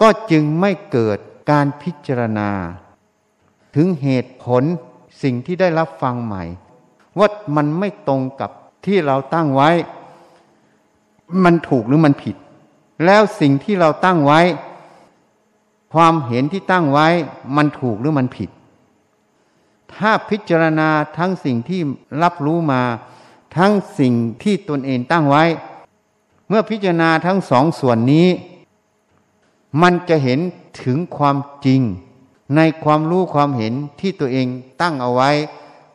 [0.00, 1.18] ก็จึงไม่เกิด
[1.50, 2.50] การพิจารณา
[3.74, 4.64] ถึงเหตุผล
[5.22, 6.44] สิ่งที่ได้รับฟังใหม่
[7.18, 8.50] ว่ามันไม่ตรงกับ
[8.86, 9.70] ที่เราตั้งไว้
[11.44, 12.36] มันถูกหรือมันผิด
[13.04, 14.40] แล้วสิ่งที่เราตั้งไว้
[15.92, 17.08] ความเห็นที่ตั้งไว้
[17.56, 18.50] มันถูกหรือมันผิด
[19.94, 21.80] ถ้าพิจารณาทั้งสิ่งที่
[22.22, 22.82] รับรู้มา
[23.56, 25.44] ทั้งสิ่งที่ตนเองตั้งไว้
[26.48, 28.28] เมื่อพิจารณาทั้งสองส่วนนี้
[29.82, 30.40] มันจะเห็น
[30.82, 31.80] ถึงความจริง
[32.56, 34.46] ในความรู้ความเห็นที่ตัวเอง
[34.80, 35.30] ตั้งเอาไว้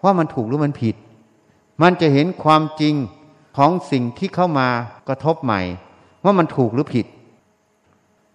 [0.03, 0.95] ว่ามันถูกหรือมันผิด
[1.81, 2.95] มันจะเห็นความจริง
[3.57, 4.67] ของสิ่งที่เข้ามา
[5.07, 5.61] กระทบใหม่
[6.23, 7.05] ว่ามันถูกหรือผิด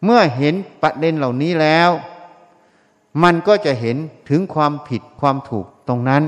[0.05, 1.91] เมื่อเห็นประเด็นเหล่านี้แล้ว
[3.23, 3.97] มันก็จะเห็น
[4.29, 6.23] ถึงความผิดความถูกตรงนั้น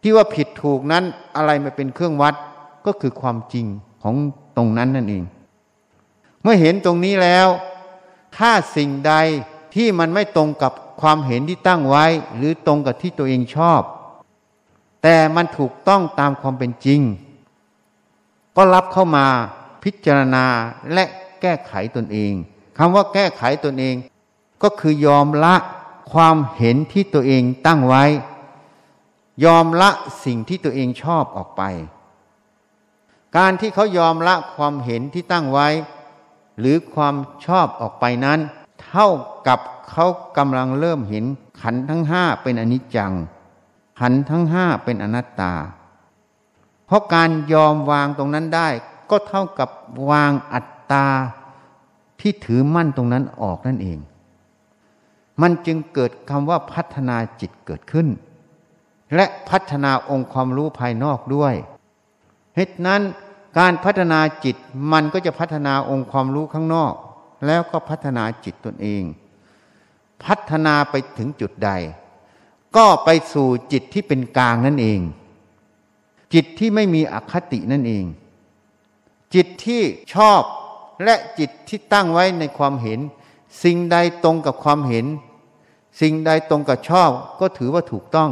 [0.00, 1.04] ที่ว่าผิดถูกนั้น
[1.36, 2.34] อะไรมาเป็นเครื่องวัด
[2.86, 3.66] ก็คือความจริง
[4.02, 4.14] ของ
[4.56, 5.24] ตรงนั้นนั่นเอง
[6.42, 7.48] เมื่อเห็นตรงนี้แล้ว
[8.36, 9.14] ถ้าสิ่งใด
[9.74, 13.82] ที่มันไม่ตรงกับ ความเห็นที่ตั้งไว้ หรือตรงกับที่ตัวเองชอบ
[15.02, 17.00] แต่มันถูกต้องตามความเป็นจริง
[18.56, 19.26] ก็รับเข้ามา
[19.82, 20.46] พิจารณา
[20.92, 21.04] และ
[21.40, 22.32] แก้ไขตนเอง
[22.78, 23.96] คำว่าแก้ไขตนเอง
[24.62, 25.54] ก็คือยอมละ
[26.12, 28.04] ความเห็นที่ตัวเองตั้งไว้
[29.44, 29.90] ยอมละ
[30.24, 31.62] สิ่งที่ตัวเองชอบออกไป
[33.36, 35.68] การที่เขายอมละความเห็นที่ตั้งไว้
[36.58, 37.14] หรือความ
[37.46, 38.40] ชอบออกไปนั้น
[38.92, 39.08] เท่า
[39.48, 40.06] กับเขา
[40.38, 41.24] กำลังเริ่มเห็น
[41.60, 43.12] ขันทั้งห้าเป็นอนิจจัง
[44.00, 45.54] ขันทั้งห้าเป็นอนัตตา
[46.86, 48.68] เพราะการยอมวางตรงนั้นได้
[49.10, 49.68] ก็เท่ากับ
[50.10, 51.06] วางอัตตา
[52.20, 53.98] ที่ถือมั่นตรงนั้นออกนั่นเอง
[55.42, 58.08] มันจึงเกิดคำว่าพัฒนาจิตเกิดขึ้น
[59.14, 61.54] และพัฒนาองค์ความรู้ภายนอกด้วย
[62.56, 63.00] เหตุนั้น
[63.58, 64.56] การพัฒนาจิต
[64.92, 66.92] มันก็จะพัฒนาองค์ความรู้ข้างนอก
[67.46, 69.02] แล้วก็พัฒนาจิตตนเอง
[70.24, 71.70] พัฒนาไปถึงจุดใด
[72.76, 75.00] ก็ไปสู่จิตที่เป็นกลางนั่นเอง
[76.34, 78.04] จิตที่ไม่มีอคตินั่นเอง
[79.34, 79.82] จิตที่
[80.14, 80.42] ชอบ
[81.04, 83.00] และจิตที่ตั้งไว้ในความเห็น
[83.62, 85.06] สิ่งใดตรงกับความเห็น
[86.00, 88.30] สิ่งใดตรงกับชอบก็ถือว่าถูกต้อง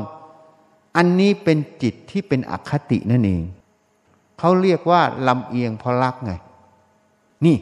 [0.96, 3.42] อันนี้เป็นจิตที่เป็นอคตินั่นเอง
[4.38, 6.32] เขาเรียกว่าลำเอียงเพราะรักไง
[7.46, 7.56] นี่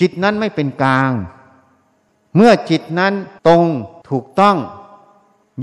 [0.00, 1.12] จิตนั้นไม่เป็นกลาง
[2.36, 3.14] เมื่อจิตนั้น
[3.48, 3.64] ตรง
[4.10, 4.56] ถูกต้อง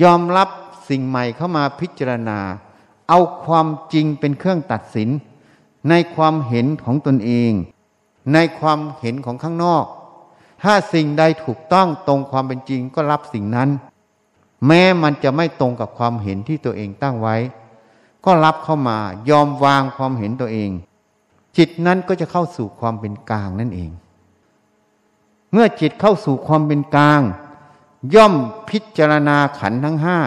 [0.03, 0.49] ยอมรับ
[0.89, 2.39] สิ่งใหม่เข้ามาพิจารณา
[3.09, 5.09] เอาความจริงเป็นเครื่องตัดสิน
[5.89, 7.51] ในความเห็นของตนเอง
[8.33, 9.85] ในความเห็นของข้างนอก
[10.63, 13.69] ถ้าสิ่งใดถูกต้องตรงความเป็นจริงก็รับสิ่งนั้น
[14.67, 17.35] แม้มันจะไม่ตรงกับความเห็นที่ตัวเองตั้งไว้
[18.25, 18.97] ก็รับเข้ามา
[19.29, 20.71] ยอมวางความเห็นตัวเอง
[21.57, 23.91] จิตนั้นก็จะเข้าสู่ความเป็นกลางนั่นเอง
[25.51, 27.21] เมื่อจิตเข้าสู่ความเป็นกลาง
[28.15, 28.33] ย่อม
[28.69, 30.19] พิจารณาขันทั้งห้า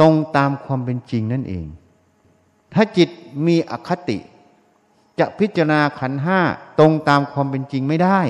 [0.00, 1.66] ตรงตามความเป็นจริงนั่นเอง
[2.74, 3.08] ถ้าจิต
[3.46, 4.18] มีอคติ
[5.18, 6.40] จะพิจารณาขันห้า
[6.78, 8.20] ตรงตามความเป็นจริงไม่ได้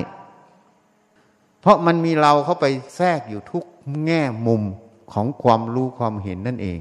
[1.59, 2.65] เพราะมันมีเราเข้าไป
[2.95, 3.63] แทรกอยู่ทุก
[4.05, 4.61] แง่มุม
[5.13, 6.79] ของความรู้ความเห็นนั่นเอง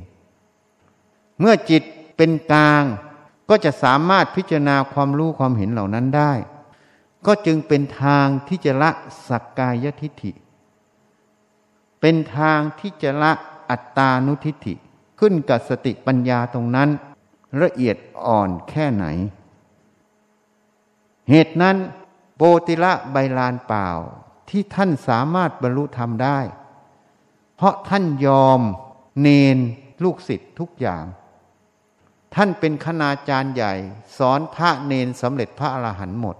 [1.40, 1.82] เมื่อจิต
[2.16, 2.82] เป็นกลาง
[3.48, 6.32] ก็จะสามารถพิจารณาความรู้ความเห็นเหล่านั้นได้
[7.26, 8.90] ก็จึงเป็นทางที่จะละ
[9.28, 10.32] สักกายทิฏฐิ
[12.00, 13.32] เป็นทางที่จะละ
[13.70, 14.74] อัตตานุทิฏฐิ
[15.20, 16.90] ขึ้นกับสติปัญญาตรงนั้น
[17.62, 19.06] ละเอียดอ่อนแค่ไหน
[21.30, 21.76] เหตุนั้น
[22.37, 23.88] โปติละใบลานเปล่า
[24.48, 26.38] ที่ท่านสามารถบรรลุธรรมได้
[27.56, 28.61] เพราะท่านยอม
[29.20, 29.58] เนน
[30.02, 31.04] ลูกศิษย์ทุกอย่าง
[32.35, 33.74] ท่านเป็นคณาจารย์ใหญ่
[34.18, 36.37] สอนพระเนนสำเร็จพระอรหันต์หมด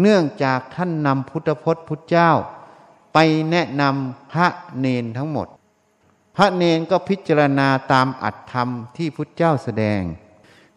[0.00, 2.30] เนื่องจากท่านนำพุทธพจน์พุทธเจ้า
[3.14, 3.18] ไป
[3.50, 4.46] แนะนำพระ
[4.78, 5.46] เนนทั้งหมด
[6.36, 10.00] พระเนนก็พิจารณาตามอัตธรรมที่พุทธเจ้าแสดง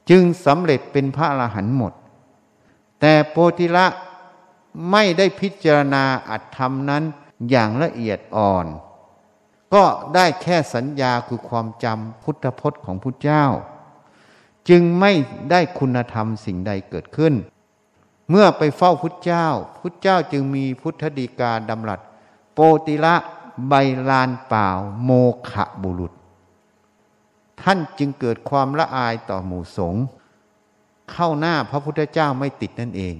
[0.09, 1.93] จึงสำเร็จเป็นพระอรหันต์หมด
[2.99, 3.87] แต่โพธิละ
[4.91, 7.03] ไม่ได้พิจารณาอัตธรรมนั้น
[7.49, 8.65] อย่างละเอียดอ่อน
[9.73, 13.45] ก็ได้แค่สัญญาคือความจำพุทธพจน์ของพุทธเจ้า
[14.69, 15.11] จึงไม่
[15.51, 17.33] ได้คุณธรรมสิ่งใดเกิดขึ้น
[18.31, 19.47] เมื่อไปเฝ้าพุทธเจ้า
[19.79, 21.99] พุทธเจ้าจึงมีพุทธดีกาดำรัส
[22.53, 23.15] โปติละ
[23.69, 23.73] ใบ
[24.09, 24.69] ลานเปล่า
[25.03, 25.11] โม
[25.51, 26.13] ขะบุรุษ
[27.61, 30.03] ท่านจึงเกิดความละอายต่อหมู่สงฆ์
[31.11, 33.15] เข้าหน้าพระพุทธเจ้าไม่ติดนั่นเอง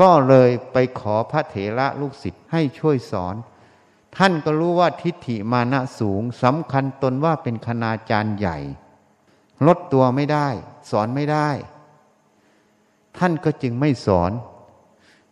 [0.00, 3.34] ก็เลยไปขอพระเถระลูกศิษย์ให้ช่วยสอน
[4.16, 8.58] ท่านก็รู้ว่าทิฏฐิมานะสูงสำคัญตนว่าเป็นคณาจารย์ใหญ่
[9.66, 10.48] ลดตัวไม่ได้
[10.90, 11.48] สอนไม่ได้
[13.18, 14.32] ท่านก็จึงไม่สอน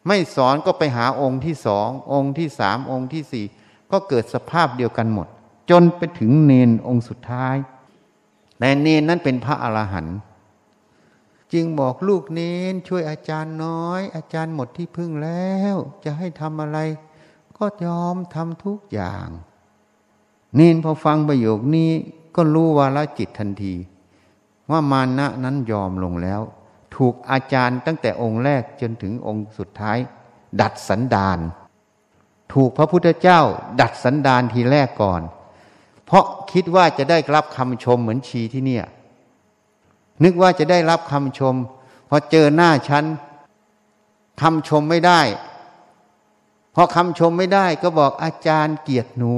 [0.06, 3.44] ไม่สอนก็ไปหาองค์ที่สององค์ที่สามองค์ที่สี่
[3.92, 5.26] ก็เกิดสภาพเดียวกันหมด
[5.70, 7.56] จนไปถึงเนนองค์สุดท้าย
[8.58, 10.16] แต่เนนนั้นเป็นพระอรหันต์
[11.52, 12.40] จึงบอกลูกเน
[12.72, 16.78] นช่วยอาจารย์น้อย อาจารย์หมดที่พึ่งแล้ว จะให้ทำอะไร
[17.58, 19.28] ก็ยอมทำทุกอย่าง
[20.56, 21.90] เนนพอฟังประโยคนี้
[22.36, 23.74] ก็รู้วาลจิตทันที
[24.70, 26.40] ว่ามานะนั้นยอมลงแล้ว
[26.96, 29.98] ถูกอาจารย์ตั้งแต่องค์แรกจนถึงองค์สุดท้าย
[30.60, 31.38] ดัดสันดาน
[32.52, 33.40] ถูกพระพุทธเจ้า
[33.80, 35.22] ดัดสันดานทีแรกก่อน
[36.06, 38.84] เพราะคิดว่าจะได้รับคำชมเหมือนชีที่เนี่ย
[40.24, 41.54] นึกว่าจะได้รับคำชม
[42.08, 43.04] พอเจอหน้าฉัน
[44.40, 45.20] คำชมไม่ได้
[46.74, 49.34] พอคำชมไม่ได้ก็บอกอาจารย์เกียรติหนู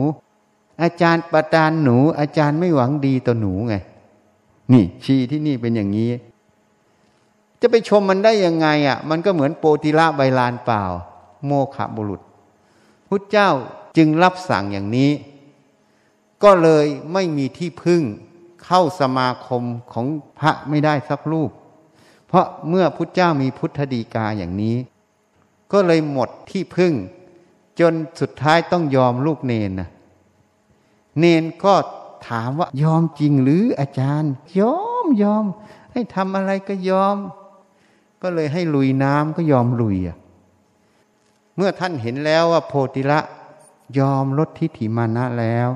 [0.83, 3.75] อาจารย์ประทานหนู อาจารย์ไม่หวังดีต่อหนูไง
[4.73, 6.11] นี่ชีที่นี่เป็นอย่างนี้
[7.69, 10.83] จะไปชมมันได้ยังไงอะ มันก็เหมือนโปติละใบลานเปล่า
[11.47, 12.21] โมขบุรุษ
[13.09, 13.51] พุทธเจ้า
[13.97, 15.11] จึงรับสั่งอย่างนี้
[16.43, 18.03] ก็เลยไม่มีที่พึ่ง
[18.65, 20.07] เข้าสมาคมของ
[20.39, 21.51] พระไม่ได้สักรูป
[22.27, 24.77] เพราะเมื่อพุทธเจ้ามีพุทธดีกาอย่างนี้
[25.73, 26.93] ก็เลยหมดที่พึ่ง
[27.81, 29.89] จนสุดท้ายต้องยอมลูกเนนนะ
[31.19, 31.75] เนนก็
[32.29, 35.45] ถามว่ายอมจริงหรืออาจารย์ ยอมยอม
[35.93, 37.17] ให้ทำอะไรก็ยอม
[38.23, 40.17] ก็เลยให้ลุยน้ำก็ยอมลุยอะ
[41.57, 43.21] เมื่อท่านเห็นแล้วว่าโพธิละ
[43.99, 45.69] ยอมลดทิฏฐิมานะแล้ว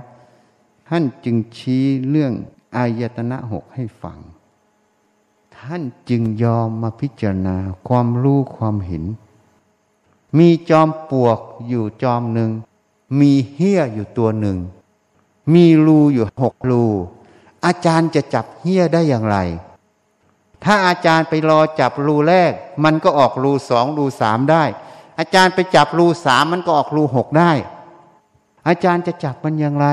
[0.88, 2.32] ท่านจึงชี้เรื่อง
[2.76, 4.18] อายตนะหกให้ฟัง
[5.56, 7.56] ท่านจึงยอมมาพิจารณา
[7.88, 9.04] ความรู้ความเห็น
[10.38, 12.50] มีจอมปวกอยู่จอมหนึ่ง
[13.20, 14.58] มีเหี้ยอยู่ตัวหนึ่ง
[15.54, 16.84] มีรูอยู่หกรู
[17.64, 19.36] อาจารย์จะจับเหี้ยได้อย่างไร
[20.64, 22.52] ถ้าอาจารย์ไปรอจับรูแรก
[22.84, 24.64] มันก็ออกรูสองรูสามได้
[25.18, 27.52] อาจารย์ไปจับรูสามมันก็ออกรูหกได้
[28.68, 29.86] อาจารย์จะจับมันอย่างไร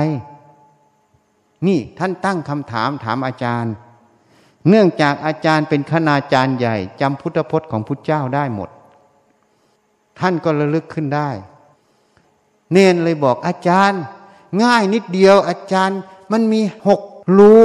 [1.66, 3.72] นี่ท่านตั้งคำถามถามอาจารย์
[4.68, 8.68] เนื่องจากอาจารย์เป็นคณาจารย์ใหญ่จำพุทธพจน์ของพุทธเจ้าได้หมด
[10.18, 11.30] ท่านก็ระลึกขึ้นได้
[12.72, 14.02] เนนเลยบอกอาจารย์
[14.62, 15.98] ง่ายนิดเดียวอาจารย์
[16.32, 17.00] มันมีหก
[17.38, 17.56] รู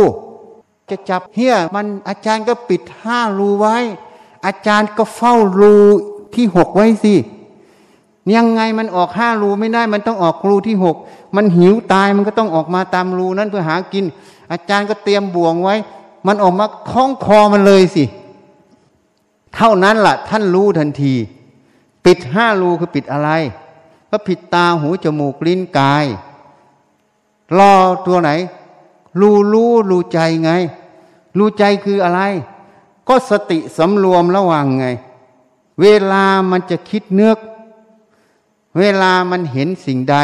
[0.90, 3.78] จะจับเฮี้ยมันอาจารย์ก็ปิดห้ารูไว้
[4.46, 5.76] อาจารย์ก็เฝ้ารู
[6.36, 7.16] ที่หกไว้สิ
[8.36, 10.96] ยังไงมันออกห้ารูไม่ได้ มันต้องออกรูที่หก
[11.36, 14.06] มันหิวตายมันก็ต้องออกมาตามรูนั้นเพื่อหากิน
[14.52, 15.76] อาจารย์ก็เตรียมบ่วงไว้
[16.28, 18.04] มันออกมาคล้องคอมันเลยสิ
[19.56, 21.14] เท่านั้นละ่ะ ท่านรู้ทันที
[22.06, 23.30] ปิดห้ารูคือปิดอะไร
[24.12, 26.06] ก็ผิดตาหูจมูกลิ้นกาย
[27.58, 27.74] รอ
[28.08, 28.30] ตัวไหน
[29.20, 30.52] รู้รู้รู้ใจไง
[31.38, 32.22] รู้ใจคืออะไร
[33.08, 34.86] ก็สติสำรวมระวังไง
[35.82, 37.34] เวลามันจะคิดเนื้อ
[38.80, 40.18] เวลามันเห็นสิ่งใด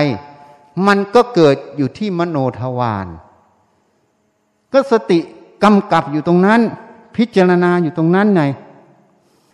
[0.88, 3.08] มันก็เกิดอยู่ที่มโนทวาร
[4.73, 5.19] ก็สติ
[5.63, 6.62] กำกับอยู่ตรงนั้น
[7.15, 8.41] พิจารณาอยู่ตรงนั้นไง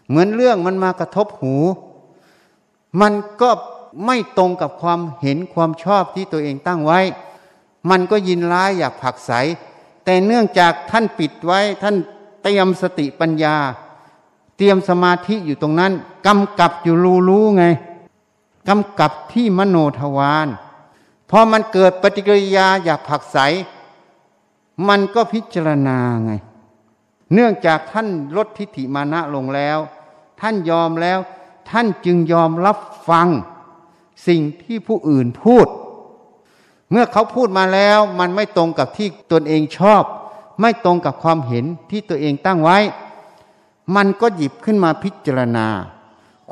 [0.07, 1.55] เหมือนเรื่องมันมากระทบหู
[3.01, 3.49] มันก็
[4.05, 6.99] ไม่ตรงกับความเห็นความชอบที่ตัวเองตั้งไว้
[7.89, 9.31] มันก็ยินร้ายอยากผักใส
[10.05, 11.95] แต่เนื่องจากท่านปิดไว้ท่าน
[12.43, 13.55] เตรียมสติปัญญา
[14.57, 15.93] เตรียมสมาธิอยู่ตรงนั้น
[16.27, 17.65] กำกับอยู่รู้รู้ไง
[18.69, 20.47] กำกับที่มโนทวาร
[21.29, 23.37] พอมันเกิดปฏิกิริยาอยากผักใส
[24.87, 26.31] มันก็พิจารณาไง
[27.33, 29.77] เนื่องจากท่านลดทิฏฐิมานะลงแล้ว
[30.41, 31.19] ท่านยอมแล้ว
[31.69, 32.77] ท่านจึงยอมรับ
[33.09, 33.27] ฟัง
[34.27, 35.67] สิ่งที่ผู้อื่นพูด
[36.91, 40.03] เมื่อเขาพูดมาแล้วมันไม่ตรงกับที่ตนเองชอบ
[40.61, 42.77] ไม่ตรงกับความเห็นที่ตัวเองตั้งไว้
[43.95, 45.67] มันก็หยิบขึ้นมาพิจารณา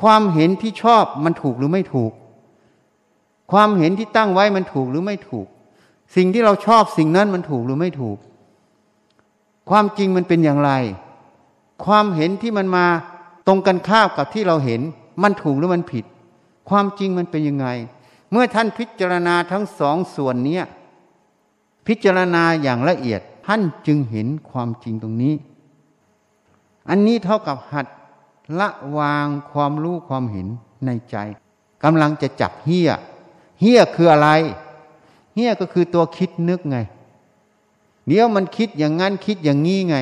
[0.02, 2.12] ความเห็นที่ชอบมันถูกหรือไม่ถูก
[3.52, 5.48] ความเห็นที่ตั้งไว้มันถูกหรือไม่ถูก
[6.16, 8.18] สิ่งที่เราชอบสิ่งนั้นมันถูกหรือไม่ถูก
[9.70, 10.72] ความจริงมันเป็นอย่างไร
[11.86, 12.86] ความเห็นที่มันมา
[13.48, 14.82] ตรงกันข้ามกับที่เราเห็น
[15.24, 16.06] มันถูกหรือมันผิด
[16.70, 17.68] ความจริงมันเป็นยังไง
[18.34, 20.62] เมื่อท่านพิจารณาทั้งสองส่วนนี้
[21.88, 25.34] พิจารณาอย่างละเอียดท่านจึงเห็นความจริงตรงนี้
[26.90, 27.88] อันนี้เท่ากับหัด
[28.60, 30.48] ละวางความรู้ความเห็น
[30.86, 31.16] ในใจ
[31.84, 32.90] กำลังจะจับเฮี้ย
[33.62, 34.30] เฮี้ยคืออะไร
[35.36, 36.78] เฮี้ยก็คือตัวคิดนึกไง
[38.08, 39.96] เดี๋ยวมันคิดอย่างนั้นคิดอย่างนี้ไง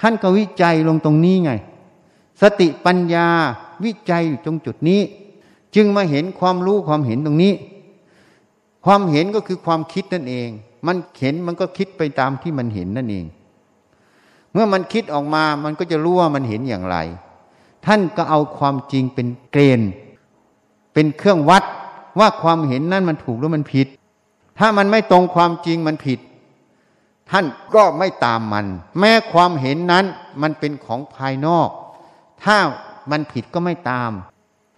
[0.00, 1.50] ท่านก็วิจัยลงตรงนี้ไง
[2.40, 3.26] สติปัญญา
[3.84, 5.00] วิจัยอยู่ตรงจุดนี้
[5.74, 7.52] จึงมาเห็นความรู้ความเห็นตรงนี้
[8.84, 10.48] ความเห็นก็คือความคิดนั่นเอง
[10.86, 13.24] มันเห็นมันก็คิดไปตามที่มันเห็นนั่นเอง
[14.52, 16.96] เมื่อมันคิดออกมามันก็จะรู้ว่ามันเห็นอย่างไร
[17.86, 19.90] ท่านก็เอาความจริงเป็นเกณฑ์
[20.94, 21.64] เป็นเครื่องวัด
[22.18, 23.86] ว่าความเห็นนั้นมันถูกหรือมันผิด
[24.58, 26.18] ถ้ามันไม่ตรงความจริงมันผิด
[27.30, 27.44] ท่าน
[27.74, 28.66] ก็ไม่ตามมัน
[28.98, 30.04] แม้ความเห็นนั้น
[30.42, 31.68] มันเป็นของภายนอก
[32.44, 32.56] ถ้า
[33.10, 34.10] มันผิดก็ไม่ตาม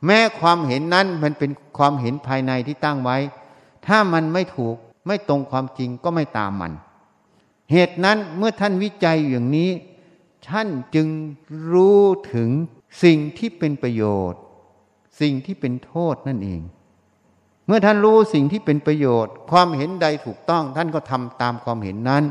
[0.06, 3.18] แม้ความเห็นนั้นมันเป็นความเห็นภายในที่ตั้งไว้
[3.86, 4.76] ถ้ามันไม่ถูก
[5.06, 6.72] ไม่ตรงความจริงก็ไม่ตามมัน
[7.72, 9.70] เหตุนั้นเมื่อท่านวิจัยอย่างนี้
[10.48, 11.08] ท่านจึง
[11.72, 12.02] รู้
[12.34, 12.50] ถึง
[13.04, 14.40] สิ่งที่เป็นประโยชน์
[15.20, 16.60] สิ่งที่เป็นโทษนั่นเอง
[17.66, 22.24] เมื่อท่านรู้สิ่งที่เป็นประโยชน์ ความเห็นใดถูกต้อง ท่านก็ทำตามความเห็นนั้น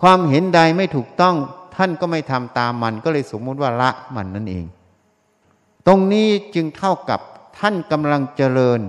[0.00, 1.34] ความเห็นใดไม่ถูกต้อง
[1.76, 4.64] ท่านก็ไม่ทำตามมันก็เลยสมมติว่าละมันนั่นเอง
[5.86, 7.20] ตรงนี้จึงเท่ากับ
[7.58, 8.80] ท่านกำลังเจริญ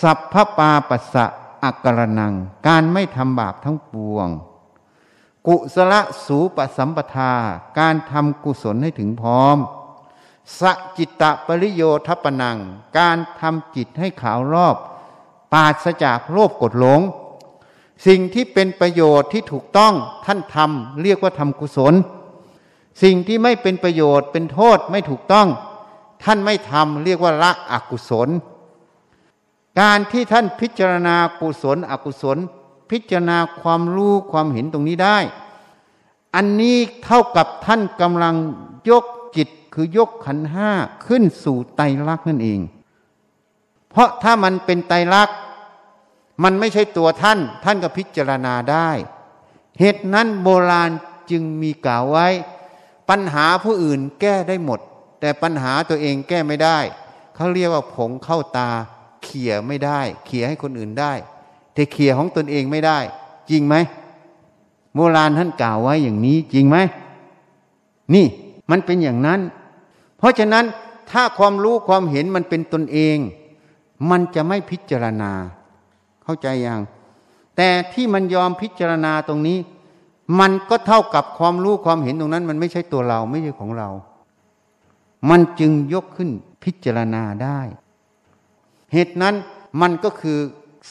[0.00, 1.26] สัพพปาปัสสะ
[1.64, 2.34] อักรนัง
[2.68, 4.28] การไม่ทำบาปทั้งปวง
[5.46, 5.94] กุศล
[6.26, 7.32] สูปสัมปทา
[7.78, 9.58] การทำกุศลให้ถึงพร้อม
[10.60, 10.62] ส
[10.98, 12.58] จิตตปริโยทปนัง
[12.98, 14.76] การทำจิตให้ขาวรอบ
[15.52, 17.00] ปาศจากโลภกดหลง
[18.06, 21.94] สิ่งที่เป็นประโยชน์ที่ถูกต้องท่านทำเรียกว่าทำกุศล
[23.02, 25.48] สิ่งที่ไม่เป็นประโยชน์เป็นโทษไม่ถูกต้อง
[26.24, 28.28] ท่านไม่ทำเรียกว่าละอกุศล
[29.80, 32.38] การที่ท่านพิจารณากุศล อกุศล
[32.90, 35.18] พิจารณาความรู้ความเห็นตรงนี้ได้
[36.34, 38.34] อันนี้เท่ากับท่านกำลัง
[38.90, 39.04] ยก
[39.36, 40.70] จิตคือยกขันห้า
[41.06, 42.60] ขึ้นสู่ไตรลักษณ์นั่นเอง
[43.90, 45.36] เพราะถ้ามันเป็นไตรลักษณ์
[46.42, 48.90] มันไม่ใช่ตัวท่าน ท่านก็พิจารณาได้
[49.80, 50.90] เหตุนั้นโบราณ
[51.30, 52.28] จึงมีกล่าวไว้
[53.08, 54.80] ปัญหาผู้อื่นแก้ได้หมด
[55.20, 56.78] แต่ปัญหาตัวเองแก้ไม่ได้
[57.34, 58.70] เขาเรียกว่าผงเข้าตา
[59.24, 61.12] เขี่ยไม่ได้ เขี่ยให้คนอื่นได้
[61.74, 62.98] แต่เขี่ยของตนเองไม่ได้
[63.50, 63.74] จริงไหม
[64.94, 66.76] โบราณท่านกล่าวไว้อย่างนี้จริงไหม
[68.14, 68.26] นี่
[68.70, 69.40] มันเป็นอย่างนั้น
[70.18, 70.64] เพราะฉะนั้น
[71.10, 73.16] ถ้าความรู้ความเห็นมันเป็นตนเอง
[74.10, 75.32] มันจะไม่พิจารณา
[76.24, 76.80] เข้าใจยัง
[77.56, 79.58] แต่ที่มันยอมพิจารณาตรงนี้
[80.40, 83.88] มันก็เท่ากับความรู้ความเห็นตรงนั้น มันไม่ใช่ตัวเราไม่ใช่ของเรา
[85.28, 86.30] มันจึงยกขึ้น
[86.64, 87.60] พิจารณาได้
[88.92, 89.34] เหตุนั้น
[89.80, 90.38] มันก็คือ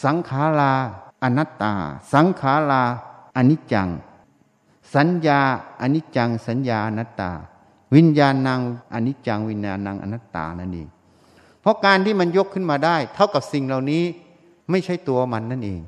[0.04, 0.74] สังขารา
[1.24, 1.74] อนัตตา
[2.14, 2.84] สังขารา
[3.38, 3.90] อนิจจัง
[4.96, 5.40] สัญญา
[5.82, 7.32] อนิจจัง สัญญาอนัตตา
[7.96, 8.60] วิญญาณนาง
[8.94, 10.88] อนิจจัง วิญญาณนางอนัตตานั่นเอง
[11.62, 14.04] เพราะการที่มันยกขึ้นมาได้ เท่ากับสิ่งเหล่านี้
[14.70, 15.82] ไม่ใช่ตัวมันนั่นเอง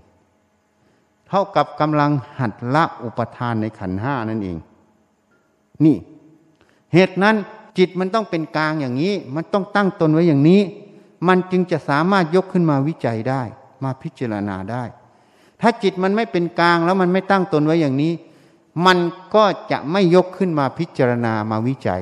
[1.28, 4.58] เท่ากับกำลังหัดละอุปทานในขันห้านั่นเอง
[5.86, 5.96] นี่
[6.94, 7.36] เหตุนั้น
[7.78, 10.61] จิตมันต้องเป็นกลางอย่างนี้ มันต้องตั้งตนไว้อย่างนี้
[11.28, 13.41] มันจึงจะสามารถยกขึ้นมาวิจัยได้
[13.84, 14.84] มาพิจารณาได้
[15.61, 18.13] ถ้าจิตมันไม่เป็นกลางแล้วมันไม่ตั้งตนไว้อย่างนี้
[18.86, 18.97] มัน
[19.36, 22.01] ก็จะไม่ยกขึ้นมาพิจารณามาวิจัย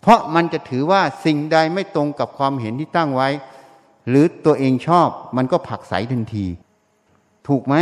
[0.00, 3.28] เพราะมันจะถือว่าสิ่งใดไม่ตรงกับความเห็นที่ตั้งไว้
[4.08, 6.46] หรือตัวเองชอบมันก็ผักใสทันที
[7.48, 7.74] ถูกไหม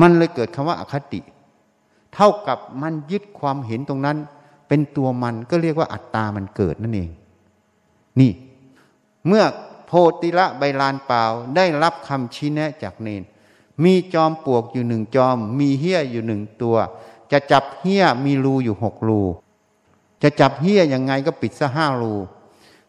[0.00, 1.20] มันเลยเกิดคำว่าอาคติ
[2.14, 4.18] เท่ากับมันยึดความเห็นตรงนั้น
[4.70, 7.10] เป็นตัวมันก็เรียกว่าอัตตามันเกิดนั่นเอง
[8.20, 8.32] นี่
[9.26, 9.44] เมื่อ
[9.86, 11.24] โพติละใบลานเปล่า
[11.56, 13.22] ได้รับคำชี้แนะจากเนน
[13.84, 16.76] มีจอมปวกอยู่หนึ่งจอม มีเหี้ยอยู่หนึ่งตัว
[17.32, 19.20] จะจับเหี้ยมีรูอยู่หกรู
[20.22, 22.14] จะจับเหี้ยยังไงก็ปิดซะห้ารู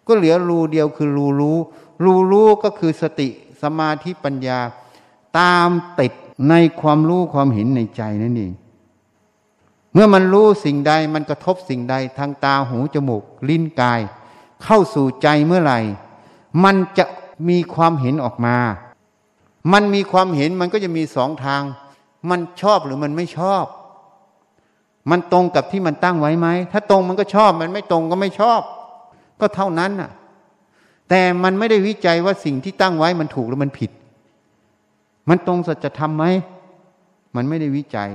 [0.07, 1.57] ก็เหลือรูเดียวคือรูรู้
[2.03, 3.29] รูรู้ก็คือสติ
[3.61, 4.59] สมาธิปัญญา
[5.39, 5.69] ตาม
[5.99, 6.13] ติด
[6.49, 8.53] ในความรู้ความเห็นในใจนั่นเอง
[9.93, 14.01] เมื่อมันรู้สิ่งใดมันกระทบสิ่งใดทางตาหูจมูก ลิ้นกาย
[14.63, 15.79] เข้าสู่ใจเมื่อไหร่
[16.63, 17.05] มันจะ
[17.49, 18.57] มีความเห็นออกมา
[19.73, 21.61] มันมีความเห็นมันก็จะมีสองทาง
[22.29, 23.65] มันชอบหรือมันไม่ชอบ
[25.11, 28.61] มันตรงกับที่มันตั้งไว้ไหม ถ้าตรงมันก็ชอบ มันไม่ตรงก็ไม่ชอบ
[29.39, 30.11] ก็เท่านั้นน่ะ
[31.09, 33.91] แต่มันไม่ได้วิจัยว่าสิ่งที่ตั้งไว้มันถูกหรือมันผิด
[35.29, 36.25] มันตรงสัจธรรมไหม
[37.35, 38.09] มันไม่ได้วิจัย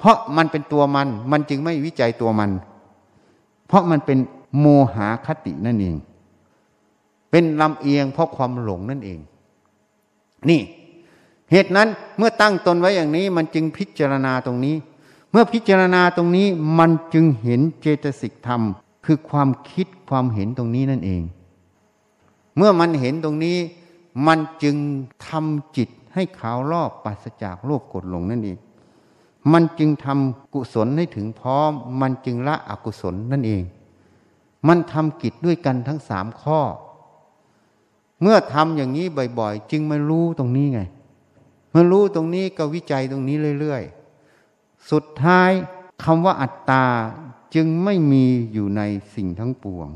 [0.00, 2.50] เพราะมันเป็นตัวมัน มันจึงไม่วิจัยตัวมัน
[3.68, 4.18] เพราะมันเป็น
[4.58, 5.96] โมหาคตินั่นเอง
[7.30, 9.18] เป็นลำเอียงเพราะความหลงนั่นเอง
[10.48, 10.60] นี่
[11.50, 11.88] เหตุนั้น
[12.18, 14.74] เมื่อตั้งตนไว้อย่างนี้ มันจึงพิจารณาตรงนี้
[15.30, 16.46] เมื่อพิจารณาตรงนี้
[16.78, 18.62] มันจึงเห็นเจตสิกธรรม
[19.04, 21.22] คือความคิดความเห็นตรงนี้นั่นเอง
[22.56, 23.56] เมื่อมันเห็นตรงนี้
[24.26, 24.76] มันจึง
[25.26, 28.58] ทำจิตให้ขาวรอบปัสจากโลภกดหลงนั่นเอง
[29.52, 33.62] มันจึงทำกุศลให้ถึงพร้อม มันจึงละอกุศลนั่นเอง
[34.68, 36.60] มันทำกิจด้วยกันทั้งสามข้อ
[38.20, 39.06] เมื่อทำอย่างนี้
[39.38, 40.80] บ่อย ๆ จึงมารู้ตรงนี้ไง
[41.72, 45.50] มื่อรู้ตรงนี้ก็วิจัยตรงนี้เรื่อยๆ สุดท้าย
[46.04, 46.86] คำว่าอัตตา
[47.54, 48.82] จึงไม่มีอยู่ใน
[49.14, 49.88] สิ่งทั้งปวง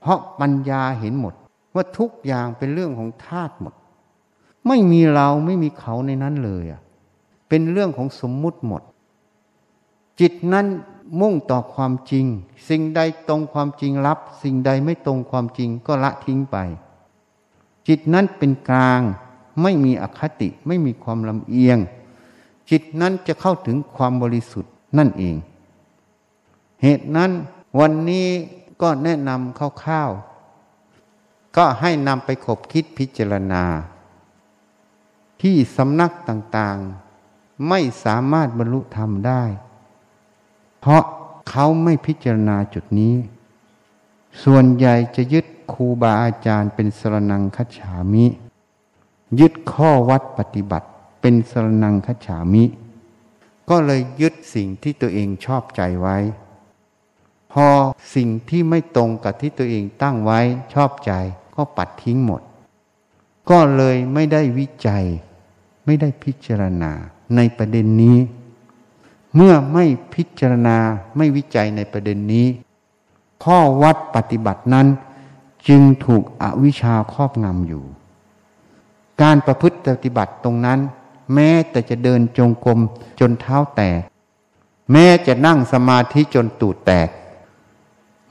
[0.00, 1.34] เพราะปัญญาเห็นหมด
[1.74, 3.74] ว่าทุกอย่างเป็นเรื่องของธาตุหมด
[4.66, 6.80] ไม่มีเราไม่มีเขาในนั้นเลยอะ
[7.50, 8.82] เป็นเรื่องของสมมุติหมด
[10.20, 10.66] จิตนั้น
[11.20, 12.26] มุ่งต่อความจริง
[12.68, 16.56] สิ่งใดตรงความจริงรับ สิ่งใดไม่ตรงความจริงก็ละทิ้งไป
[17.88, 19.00] จิตนั้นเป็นกลาง
[19.62, 21.78] ไม่มีอคติไม่มีความลำเอียง
[22.70, 25.36] จิตนั้นจะเข้าถึงความบริสุทธิ์นั่นเอง
[26.82, 27.30] เหตุนั้น
[27.78, 28.28] วันนี้
[28.82, 33.64] ก็แนะนำคร่าวๆก็ให้นำไปขบคิดพิจารณา
[35.42, 37.09] ที่สำนักต่างๆ
[37.68, 39.42] ไม่สามารถบรรลุธรรมได้
[40.80, 41.02] เพราะ
[41.50, 43.14] เขาไม่พิจารณาจุดนี้
[44.44, 48.26] ส่วนใหญ่จะยึดครูบาอาจารย์เป็นสรนังคัจฉามิ
[49.40, 50.88] ยึดข้อวัดปฏิบัติ
[51.20, 52.64] เป็นสรนังคัจฉามิ
[53.70, 56.16] ก็เลยยึดสิ่งที่ตัวเองชอบใจไว้
[57.52, 57.66] พอ
[58.14, 60.40] สิ่งที่ไม่ตรงกับที่ตัวเองตั้งไว้
[60.74, 61.12] ชอบใจ
[61.54, 62.42] ก็ปัดทิ้งหมด
[63.50, 65.04] ก็เลยไม่ได้วิจัย
[65.84, 66.92] ไม่ได้พิจารณา
[67.36, 68.18] ในประเด็นนี้
[69.34, 70.78] เมื่อไม่พิจารณา
[71.16, 72.46] ไม่วิจัยในประเด็นนี้
[73.44, 74.86] ข้อวัดปฏิบัตินั้น
[75.68, 77.84] จึงถูกอวิชชาครอบงำอยู่
[79.22, 80.78] การประพฤติปฏิบัติตรงนั้น
[81.34, 82.78] แม้แต่จะเดินจงกรม
[83.20, 84.00] จนเท้าแตก
[84.92, 87.08] แม้จะนั่งสมาธิจนตูดแตก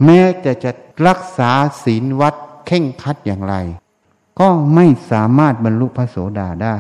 [0.04, 0.72] แม้จะจะ
[1.08, 1.52] รักษา
[1.84, 2.36] ศีลวัด
[2.66, 3.56] เข่งคัดอย่างไร
[4.39, 6.76] ก็ไม่สามารถบรรลุพระโสดาได้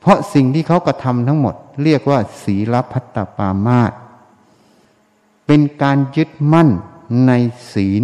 [0.00, 3.92] เพราะสิ่งที่เขากระทำทั้งหมด เรียกว่า ศีลพัตตปามาต
[5.46, 6.68] เป็นการยึดมั่น
[7.26, 7.32] ใน
[7.72, 8.02] ศีล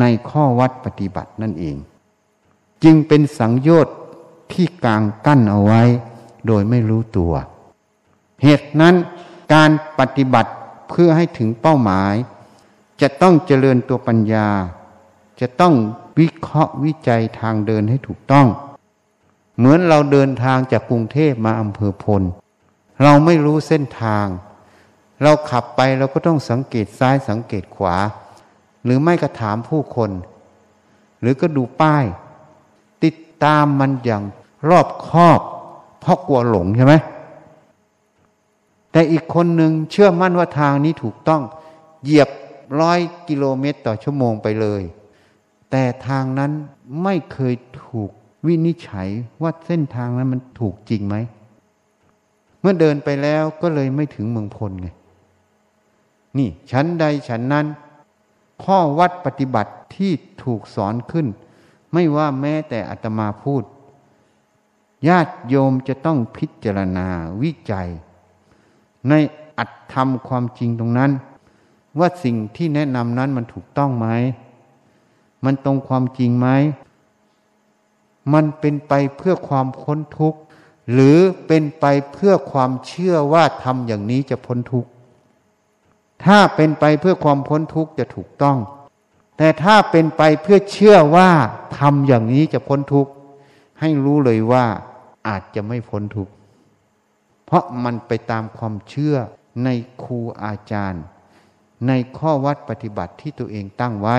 [0.00, 1.76] ในข้อวัดปฏิบัตินั่นเอง
[2.84, 3.96] จึงเป็นสังโยชน์
[4.52, 5.82] ที่กลางกั้นเอาไว้
[6.46, 7.32] โดยไม่รู้ตัว
[8.42, 8.94] เหตุนั้น
[9.54, 10.52] การปฏิบัติ
[10.88, 12.14] เพื่อให้ถึงเป้าหมาย
[13.00, 14.48] จะต้องเจริญตัวปัญญา
[15.40, 15.74] จะต้อง
[16.18, 18.46] วิเคราะห์วิจัยทางเดินให้ถูกต้อง
[19.56, 22.22] เหมือนเราเดินทางจากกรุงเทพมาอำเภอพล
[23.02, 24.26] เราไม่รู้เส้นทาง
[25.22, 27.96] เราขับไปเราก็ต้องสังเกตซ้ายสังเกตขวา
[28.84, 30.10] หรือไม่ก็ถามผู้คน
[31.20, 32.04] หรือก็ดูป้าย
[33.04, 34.22] ติดตามมันอย่าง
[34.68, 35.40] รอบคอบ
[36.00, 36.94] เพราะกลัวหลงใช่ไหม
[38.92, 41.42] แต่อีกคนหนึ่งเชื่อมั่นว่าทางนี้ถูกต้อง
[42.04, 42.30] เหยียบ
[42.80, 42.98] ร้อย
[43.28, 44.82] กิโลเมตรต่อชั่วโมงไปเลย
[45.70, 46.52] แต่ทางนั้น
[47.02, 47.54] ไม่เคย
[47.84, 48.10] ถูก
[48.46, 49.08] วินิจฉัย
[49.42, 51.16] ว่าเส้นทางนั้นมันถูกจริงไหม
[52.60, 54.88] เมื่อเดินไปแล้วก็เลยไม่ถึงเมืองพลไง
[56.38, 57.66] นี่ชั้นใดชั้นนั้น
[58.64, 61.26] ข้อวัดปฏิบัติที่ถูกสอนขึ้น
[61.92, 63.62] ไม่ว่าแม้แต่อัตมาพูด
[65.08, 67.08] ญาติโยมจะต้องพิจารณา
[67.42, 67.88] วิจัย
[69.08, 69.14] ใน
[69.58, 71.10] อัตธรรมความจริงตรงนั้น
[71.98, 74.08] ว่าสิ่งที่แนะนำนั้นมันถูกต้องไหม
[75.44, 76.48] มันตรงความจริงไหม
[78.32, 80.38] มันเป็นไปเพื่อความพ้นทุกข์
[80.92, 84.90] หรือเป็นไปเพื่อความเชื่อว่าทำอย่างนี้จะพ้นทุกข์
[86.24, 88.58] ถ้าเป็นไปเพื่อความพ้นทุกข์จะถูกต้อง
[89.36, 91.30] แต่ถ้าเป็นไปเพื่อเชื่อว่า
[91.78, 93.12] ทำอย่างนี้จะพ้นทุกข์
[93.80, 94.64] ให้รู้เลยว่า
[95.28, 96.32] อาจจะไม่พ้นทุกข์
[97.44, 99.16] เพราะมันไปตามความเชื่อ
[99.64, 99.68] ใน
[100.02, 101.04] ครูอาจารย์
[101.88, 104.18] ในข้อวัดปฏิบัติที่ตัวเองตั้งไว้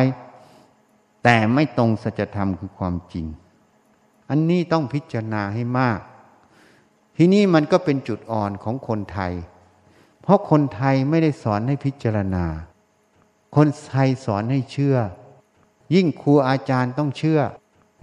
[1.24, 3.26] แต่ไม่ตรงสัจธรรมคือความจริง
[4.30, 6.00] อันนี้ต้องพิจารณาให้มาก
[7.18, 9.34] ทีนี้มันก็เป็นจุดอ่อนของคนไทย
[10.22, 12.46] เพราะคนไทยไม่ได้สอนให้พิจารณา
[13.56, 14.98] คนไทยสอนให้เชื่อ
[15.96, 17.40] ยิ่งครูอาจารย์ต้องเชื่อ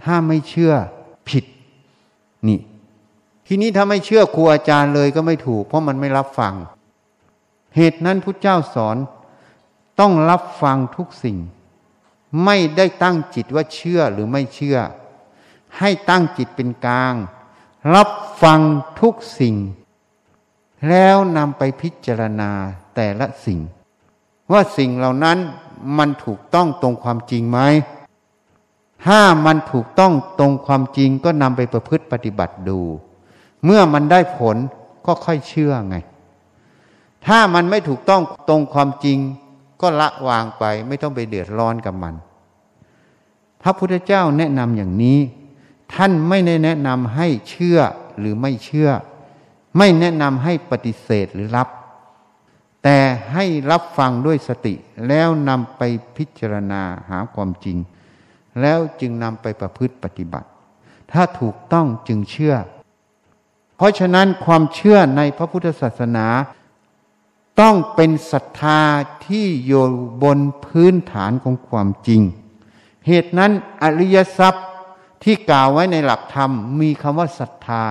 [0.03, 0.73] ถ้าไม่เชื่อ
[1.29, 1.45] ผิด
[2.47, 2.59] นี่
[3.47, 6.53] ทีนี้ถ้าไม่เชื่อครูอาจารย์เลยก็ไม่ถูก เพราะมันไม่รับฟัง
[7.75, 8.97] เหตุนั้นพุทธเจ้าสอน
[9.99, 11.37] ต้องรับฟังทุกสิ่ง
[12.45, 14.77] ไม่ได้ตั้งจิตว่าเชื่อหรือไม่เชื่อ
[15.79, 17.13] ให้ตั้งจิตเป็นกลาง
[17.95, 18.09] รับ
[18.43, 18.59] ฟัง
[19.01, 19.55] ทุกสิ่ง
[20.89, 22.51] แล้วนำไปพิจารณา
[22.95, 23.59] แต่ละสิ่ง
[24.51, 25.37] ว่าสิ่งเหล่านั้น
[25.97, 27.59] มันถูกต้องตรงความจริงไหม
[29.05, 32.79] ถ้ามันถูกต้องตรงความจริงก็นำไปประพฤติปฏิบัติดู
[33.63, 34.55] เมื่อมันได้ผล
[35.05, 35.95] ก็ค่อยเชื่อไง
[37.27, 39.17] ถ้ามันไม่ถูกต้องตรงความจริง
[39.81, 42.13] ก็ละวางไปไม่ต้องไปเดือดร้อนกับมัน
[43.61, 45.19] พระพุทธเจ้าแนะนำอย่างนี้
[45.93, 47.79] ท่านไม่ได้แนะนำให้เชื่อ
[48.19, 48.89] หรือไม่เชื่อ
[49.77, 51.69] ไม่แนะนำให้ปฏิเสธหรือรับ
[52.83, 52.99] แต่
[53.33, 54.75] ให้รับฟังด้วยสติ
[55.07, 55.81] แล้วนำไป
[56.17, 57.77] พิจารณาหาความจริง
[58.61, 60.47] แล้วจึงนำไปประพฤติปฏิบัติ
[61.11, 62.55] ถ้าถูกต้องจึงเชื่อ
[63.77, 66.27] เพราะฉะนั้นความเชื่อในพระพุทธศาสนา
[67.59, 68.81] ต้องเป็นศรัทธา
[69.25, 69.83] ที่อยู่
[70.23, 72.21] บนพื้นฐานของความจริง
[73.07, 74.65] เหตุนั้นอริยทรัพย์
[75.23, 77.85] ที่กล่าวไว้ในหลักธรรม มีคำว่าศรัทธา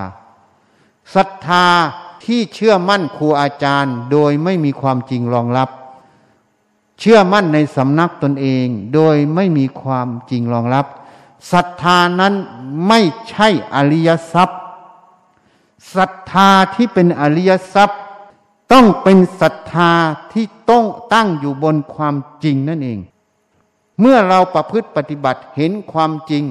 [1.14, 1.66] ศรัทธา
[2.25, 5.70] ที่เชื่อมั่นครูอาจารย์ โดยไม่มีความจริงรองรับ
[7.01, 10.87] เชื่อมั่นในสำนักตนเอง โดยไม่มีความจริงรองรับ
[11.53, 12.35] ศรัทธานั้น
[12.89, 13.01] ไม่
[13.31, 14.61] ใช่อริยทรัพย์
[15.97, 18.01] ศรัทธาที่เป็นอริยทรัพย์
[18.72, 19.93] ต้องเป็นศรัทธา
[20.33, 22.14] ที่ต้องตั้งอยู่บนความ
[22.45, 22.99] จริงนั่นเอง
[24.01, 26.45] เมื่อเราประพฤติปฏิบัติเห็นความจริง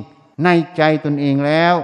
[0.43, 1.75] ในใจตนเองแล้ว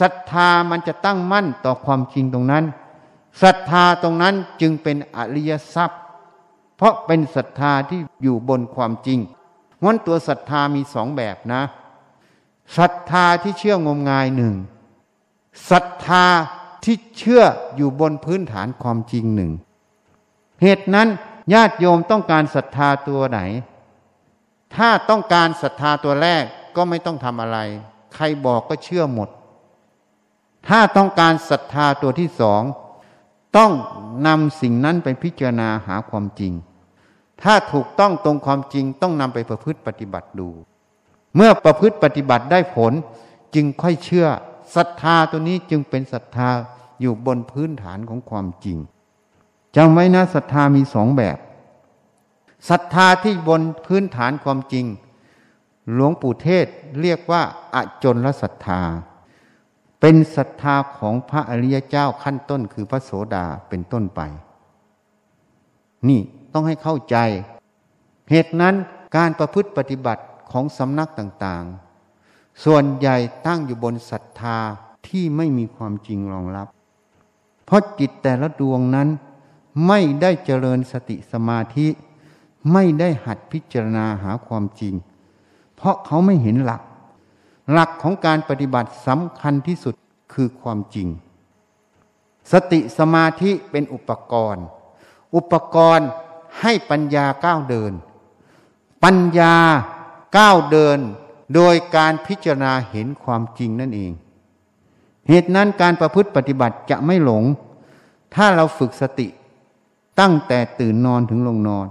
[0.00, 2.64] ศรัทธามันจะตั้งมั่นต่อความจริงตรงนั้น
[3.42, 6.00] ศรัทธาตรงนั้นจึงเป็นอริยทรัพย์
[6.76, 9.18] เพราะเป็นศรัทธาที่อยู่บนความจริง
[9.82, 11.62] งั้นตัวศรัทธามีสองแบบนะ
[12.78, 14.54] ศรัทธาที่เชื่องมงายหนึ่ง
[15.70, 16.24] ศรัทธา
[16.84, 17.42] ที่เชื่อ
[17.76, 19.52] อยู่บนพื้นฐานความจริงหนึ่ง
[20.62, 21.08] เหตุนั้น
[21.54, 23.40] ญาติโยมต้องการศรัทธาตัวไหน
[24.76, 26.44] ถ้าต้องการศรัทธาตัวแรก
[26.76, 27.58] ก็ไม่ต้องทำอะไร
[28.14, 29.28] ใครบอกก็เชื่อหมด
[30.68, 32.62] ถ้าต้องการศรัทธาตัวที่สอง
[33.56, 33.70] ต้อง
[34.26, 36.52] นำสิ่งนั้นไปพิจารณาหาความจริง
[37.42, 40.48] ถ้าถูกต้องตรงความจริงต้องนำไปประพฤติปฏิบัติดู
[41.36, 42.92] เมื่อประพฤติปฏิบัติได้ผล
[43.54, 44.26] จึงค่อยเชื่อ
[44.76, 46.48] ศรัทธาตัวนี้จึงเป็นศรัทธา
[47.00, 48.78] อยู่บนพื้นฐานของความจริง
[49.76, 51.38] จำไว้นะศรัทธามีสองแบบ
[52.68, 54.86] ศรัทธาที่บนพื้นฐานความจริง
[55.92, 56.66] หลวงปู่เทศ
[57.00, 57.42] เรียกว่า
[57.74, 58.82] อจนลศรัทธา
[60.00, 64.20] เป็นศรัทธาของพระอริยเจ้าขั้นต้นคือพระโสดาเป็นต้นไป
[66.08, 66.20] นี่
[66.52, 67.16] ต้องให้เข้าใจ
[68.30, 68.74] เหตุนั้น
[69.16, 73.16] การประพฤติปฏิบัติของสำนักต่างๆ ส่วนใหญ่
[73.46, 74.58] ตั้งอยู่บนศรัทธา
[75.08, 76.68] ที่ไม่มีความจริงรองรับ
[77.64, 79.08] เพราะจิตแต่ละดวงนั้น
[79.86, 81.86] ไม่ได้เจริญสติสมาธิ
[82.72, 84.94] ไม่ได้หัดพิจารณาหาความจริง
[85.76, 86.82] เพราะเขาไม่เห็นหลัก
[87.72, 89.94] หลักของการปฏิบัติสำคัญที่สุด
[90.32, 91.08] คือความจริง
[92.52, 94.64] สติสมาธิเป็นอุปกรณ์
[95.34, 96.08] อุปกรณ์
[96.60, 97.92] ให้ปัญญาก้าวเดิน
[99.04, 99.56] ปัญญา
[100.38, 100.98] ก้าวเดิน
[101.54, 104.12] โดยการพิจารณาเห็นความจริงนั่นเอง
[105.28, 107.44] เหตุนั้นการประพฤติปฏิบัติจะไม่หลง
[108.34, 109.28] ถ้าเราฝึกสติ
[110.20, 111.86] ตั้งแต่ตื่นนอนถึงลงนอน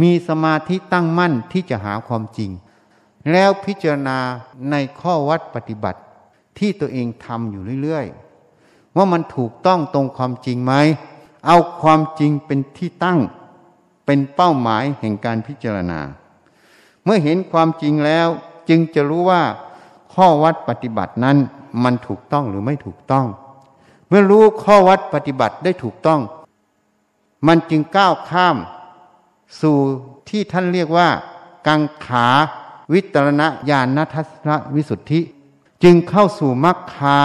[0.00, 2.50] มีสมาธิตั้งมั่นที่จะหาความจริง
[3.30, 4.18] แล้วพิจารณา
[4.70, 6.00] ในข้อวัดปฏิบัติ
[6.58, 10.72] ที่ตัวเองทำอยู่เรื่อยๆ ว่ามันถูกต้องตรงความจริงไหม
[11.46, 13.18] เอาความจริงเป็นที่ตั้ง
[14.06, 16.00] เป็นเป้าหมายแห่งการพิจารณา
[17.04, 18.28] เมื่อเห็นความจริงแล้ว
[18.68, 19.42] จึงจะรู้ว่า
[20.14, 21.36] ข้อวัดปฏิบัตินั้น
[21.84, 23.26] มันถูกต้องหรือไม่ถูกต้อง
[24.08, 26.20] เมื่อรู้ข้อวัดปฏิบัติได้ถูกต้อง
[27.46, 28.56] มันจึงก้าวข้าม
[29.60, 29.76] สู่
[30.28, 31.08] ที่ท่านเรียกว่า
[31.66, 32.28] กังขา
[32.92, 35.20] วิตรณญาณทัศนวิสุทธิ
[35.82, 37.20] จึงเข้าสู่มัคคา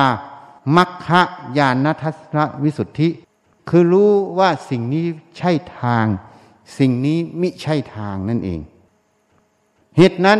[0.75, 1.21] มัคคะ
[1.57, 3.09] ญาณทัศนวิสุทธิ
[3.69, 5.05] คือรู้ว่าสิ่งนี้
[5.37, 6.05] ใช่ทาง
[6.77, 8.59] สิ่งนี้มิใช่ทางนั่นเอง
[9.97, 10.39] เหตุนั้น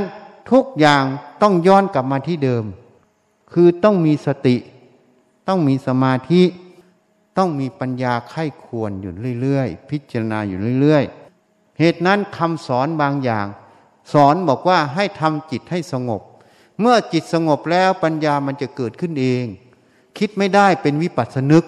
[0.52, 1.04] ทุกอย่าง
[1.42, 2.64] ต้องย้อนกลับมาที่เดิม
[3.54, 4.56] คือต้องมีสติ
[5.48, 6.44] ต้องมีสมาธิ
[7.38, 13.46] ต้องมีปัญญาไข้ควรอยู่เรื่อยๆ พิจารณาอยู่เรื่อยๆ เหตุนั้นคำสอนบางอย่าง
[14.14, 16.22] สอนบอกว่าให้ทำจิตให้สงบ
[16.80, 19.46] เมื่อจิตสงบแล้วปัญญามันจะเกิดขึ้นเอง
[20.18, 21.66] คิดไม่ได้เป็นวิปัสสนึก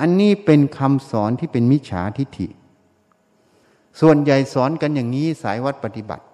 [0.00, 2.48] อันนี้เป็นคำสอนที่เป็นมิจฉาทิฏฐิ
[4.00, 6.24] ส่วนใหญ่สอนกันอย่างนี้สายวัดปฏิบัติ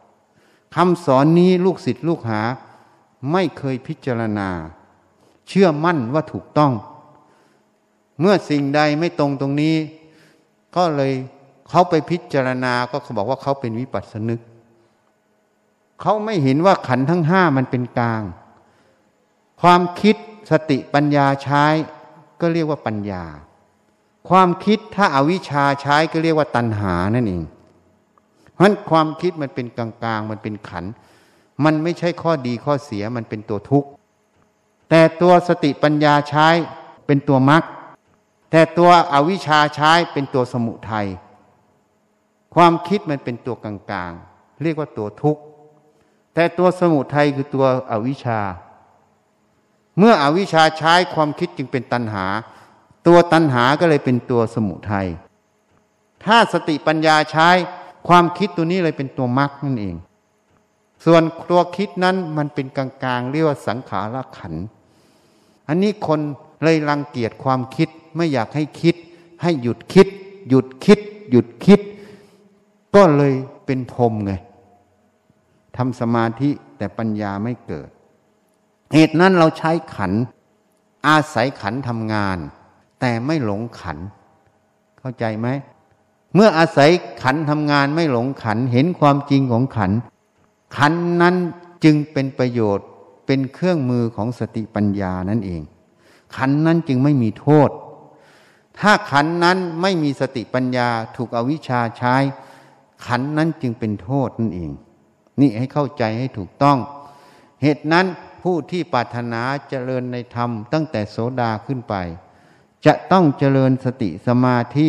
[0.75, 2.43] คำสอนนี้ลูกศิษย์ลูกหา
[3.33, 4.49] ไม่เคยพิจารณา
[5.49, 6.73] เชื่อมั่นว่าถูกต้อง
[8.21, 9.77] เมื่อสิ่งใดไม่ตรงตรงนี้
[10.77, 11.13] ก็เลย
[11.69, 14.41] เขาไปพิจารณาก็เขาบอกว่าเขาเป็นวิปัสสนึก
[16.01, 18.23] เขาไม่เห็นว่าขันทั้งห้ามันเป็นกลาง
[19.61, 20.17] ความคิด
[20.51, 21.65] สติปัญญาใช้
[22.41, 23.25] ก็เรียกว่าปัญญา
[24.29, 27.43] ความคิดถ้าอาวิชชาใช้ก็เรียกว่าตัณหานั่นเอง
[28.53, 30.85] เพราะนั้นความคิดมันเป็นกลางๆ มันเป็นขัน
[31.65, 33.89] มันไม่ใช่ข้อดีข้อเสียมันเป็นตัวทุกข์
[34.91, 36.49] แต่ตัวสติปัญญาใช้
[37.07, 37.63] เป็นตัวมรรค
[38.51, 41.07] แต่ตัวอวิชชาใช้เป็นตัวสมุทัย
[42.55, 45.43] ความคิดมันเป็นตัวกลางๆ เรียกว่าตัวทุกข์
[46.39, 48.41] แต่ตัวสมุทัยคือตัวอวิชชา
[49.99, 52.25] เมื่ออวิชชาใช้ความคิดจึงเป็นตัณหา
[53.07, 55.09] ตัวตัณหาก็เลยเป็นตัวสมุทัย
[56.25, 57.49] ถ้าสติปัญญาใช้
[58.09, 59.97] ความคิดตัวนี้เลยเป็นตัวมรรคนั่นเอง
[61.05, 64.55] ส่วนตัวคิดนั้นมันเป็นกลางๆเรียกว่าสังขารขัน
[65.69, 66.21] อันนี้คน
[66.63, 68.97] เลยรังเกียจความคิดไม่อยากให้คิด
[69.43, 70.09] ให้หยุดคิด
[70.49, 71.81] หยุดคิด หยุดคิด
[72.95, 73.35] ก็เลย
[73.67, 74.35] เป็นพรมไง
[75.79, 77.89] ทำสมาธิแต่ปัญญาไม่เกิด
[78.95, 80.13] เหตุนั้นเราใช้ขัน
[81.09, 82.39] อาศัยขันทำงาน
[83.01, 83.99] แต่ไม่หลงขัน
[84.99, 85.49] เข้าใจไหม
[86.35, 86.91] เมื่ออาศัย
[87.23, 89.93] ขันทำงานไม่หลงขันเห็นความจริงของขัน
[90.77, 91.35] ขันนั้น
[91.85, 92.87] จึงเป็นประโยชน์
[93.27, 95.63] เป็นเครื่องมือของสติปัญญานั่นเอง
[96.37, 97.71] ขันนั้นจึงไม่มีโทษ
[98.79, 102.17] ถ้าขันนั้นไม่มีสติปัญญาถูกอวิชชาใช้
[103.07, 104.71] ขันนั้นจึงเป็นโทษนั่นเอง
[105.41, 106.79] นี่ให้เข้าใจให้ถูกต้อง
[107.63, 108.07] เหตุนั้น
[108.43, 111.95] ผู้ที่ปรารถนาเจริญในธรรมตั้งแต่โสดาขึ้นไป
[112.87, 114.87] จะต้องเจริญสติสมาธิ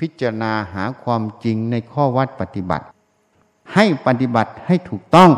[0.00, 2.84] พิจารณาหาความจริงในข้อวัดปฏิบัติ
[3.74, 5.30] ให้ปฏิบัติให้ถูกต้อง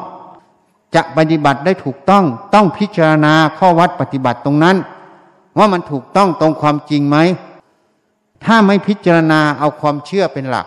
[0.94, 4.76] จะปฏิบัติได้ถูกต้อง ต้องพิจารณาข้อวัดปฏิบัติตรงนั้น
[5.58, 7.16] ว่ามันถูกต้องตรงความจริงไหม
[8.44, 10.66] ถ้าไม่พิจารณาเอาความเชื่อเป็นหลัก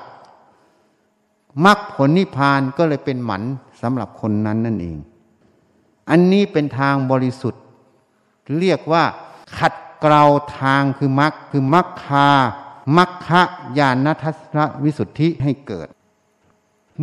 [1.65, 3.43] มรรคผลนิพพานก็เลยเป็นหมัน
[3.85, 4.97] สำหรับคนนั้นนั่นเอง
[6.09, 7.63] อันนี้เป็นทางบริสุทธิ์
[8.59, 9.03] เรียกว่า
[9.57, 10.23] ขัดเกลา
[10.59, 12.29] ทางคือมรรคคือมรรคา
[12.97, 13.41] มัคคะ
[13.77, 15.87] ญาณทัศนวิสุทธิให้เกิด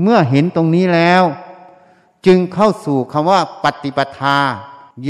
[0.00, 1.22] เมื่อเห็นตรงนี้แล้ว
[2.26, 4.38] จึงเข้าสู่คำว่า ปฏิปทา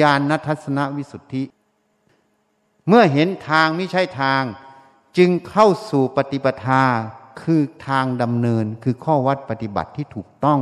[0.00, 1.42] ญาณทัศนวิสุทธิ
[2.88, 4.42] เมื่อเห็นทางไม่ใช่ทาง
[5.16, 6.82] จึงเข้าสู่ปฏิปทา
[7.42, 10.60] คือทางดำเนินคือข้อวัดปฏิบัติที่ถูกต้อง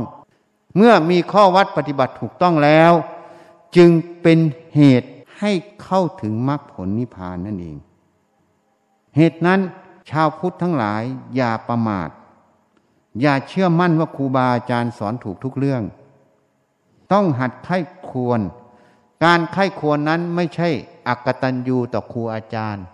[0.75, 2.91] เมื่อมีข้อวัดปฏิบัติถูกต้องแล้ว
[3.75, 3.89] จึง
[4.21, 4.39] เป็น
[4.75, 5.09] เหตุ
[5.39, 5.51] ให้
[5.83, 7.77] เข้าถึงมรรคผลนิพพานนั่นเอง
[9.15, 9.59] เหตุนั้น
[10.09, 11.03] ชาวพุทธทั้งหลาย
[11.35, 12.09] อย่าประมาท
[13.21, 15.83] อย่าเชื่อมั่นว่าครูบาอาจารย์สอนถูกทุกเรื่อง
[17.11, 17.77] ต้องหัดไข้
[18.09, 18.39] ควร
[19.23, 20.69] การไข้ควรนั้นไม่ใช่
[21.07, 22.85] อักตันยูต่อครูอาจารย์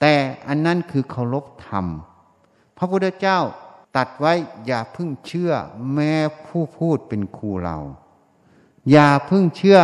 [0.00, 0.14] แต่
[0.48, 1.86] อันนั้นคือเคารพธรรม
[2.76, 3.38] พระพุทธเจ้า
[3.96, 4.32] ตัดไว้
[4.66, 5.52] อย่าพึ่งเชื่อ
[5.94, 6.12] แม้
[6.46, 7.78] ผู้พูดเป็นครูเรา
[8.90, 9.78] อย่าพึ่งเชื่อ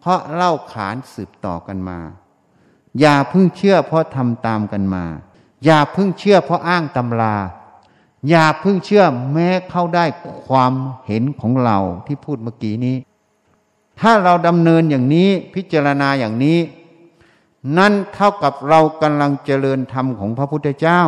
[0.00, 1.98] เพราะเล่าขานสืบต่อกันมา
[3.00, 5.04] อย่าพึ่งเชื่อ เพราะทำตามกันมา
[5.64, 7.36] อย่าพึ่งเชื่อ เพราะอ้างตำรา
[8.28, 10.04] อย่าพึ่งเชื่อแม้เข้าได้
[10.46, 10.72] ความ
[11.06, 12.96] เห็นของเราที่พูดเมื่อกี้นี้
[14.00, 16.58] ถ้าเราดำเนินอย่างนี้พิจารณาอย่างนี้
[17.78, 21.00] นั่นเท่ากับเรากำลังเจริญธรรมของพระพุทธเจ้า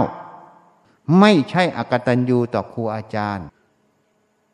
[1.21, 3.47] ไม่ใช่อกตัญญูต่อครูอาจารย์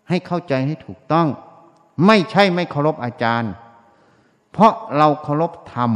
[0.08, 1.28] ให้เข้าใจให้ถูกต้อง
[2.06, 3.50] ไม่ใช่ไม่เคารพอาจารย์
[4.52, 5.90] เพราะเราเคารพธรรม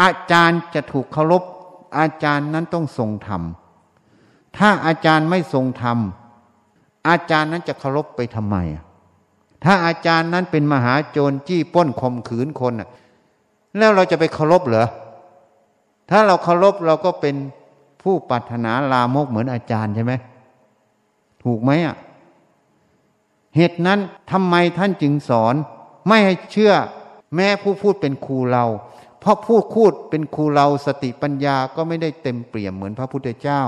[0.00, 1.42] อาจารย์จะถูกเคารพ
[1.98, 3.42] อาจารย์นั้นต้องทรงธรรม
[4.58, 5.98] ถ้าอาจารย์ไม่ทรงธรรม
[7.08, 8.56] อาจารย์นั้นจะเคารพไปทำไม
[9.64, 12.72] ถ้าอาจารย์นั้นเป็นมหาโจรจี้ป้นข่มขืนคน
[13.76, 14.88] แล้วเราจะไปเคารพเหรอ
[16.10, 17.34] ถ้าเราเคารพเราก็เป็น
[18.02, 20.12] ผู้ปรารถนาลามกเหมือนอาจารย์ใช่ไหม
[21.44, 21.96] ถูกไหมอะ
[23.56, 23.98] เหตุนั้น
[24.30, 25.54] ทำไมท่านจึงสอน
[26.08, 26.72] ไม่ให้เชื่อ
[27.34, 28.64] แม้ผู้พูดเป็นครูเรา
[29.20, 33.62] เพราะผู้พูดเป็นครูเราสติปัญญาก็ไม่ได้เต็มเปี่ยมเหมือนพระพุทธเจ้า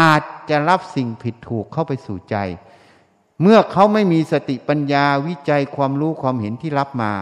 [0.00, 2.36] อาจจะรับสิ่งผิดถูกเข้าไปสู่ใจ
[3.42, 7.12] เมื่อเขาไม่มีสติปัญญาวิจัยความรู้ความเห็นที่รับมา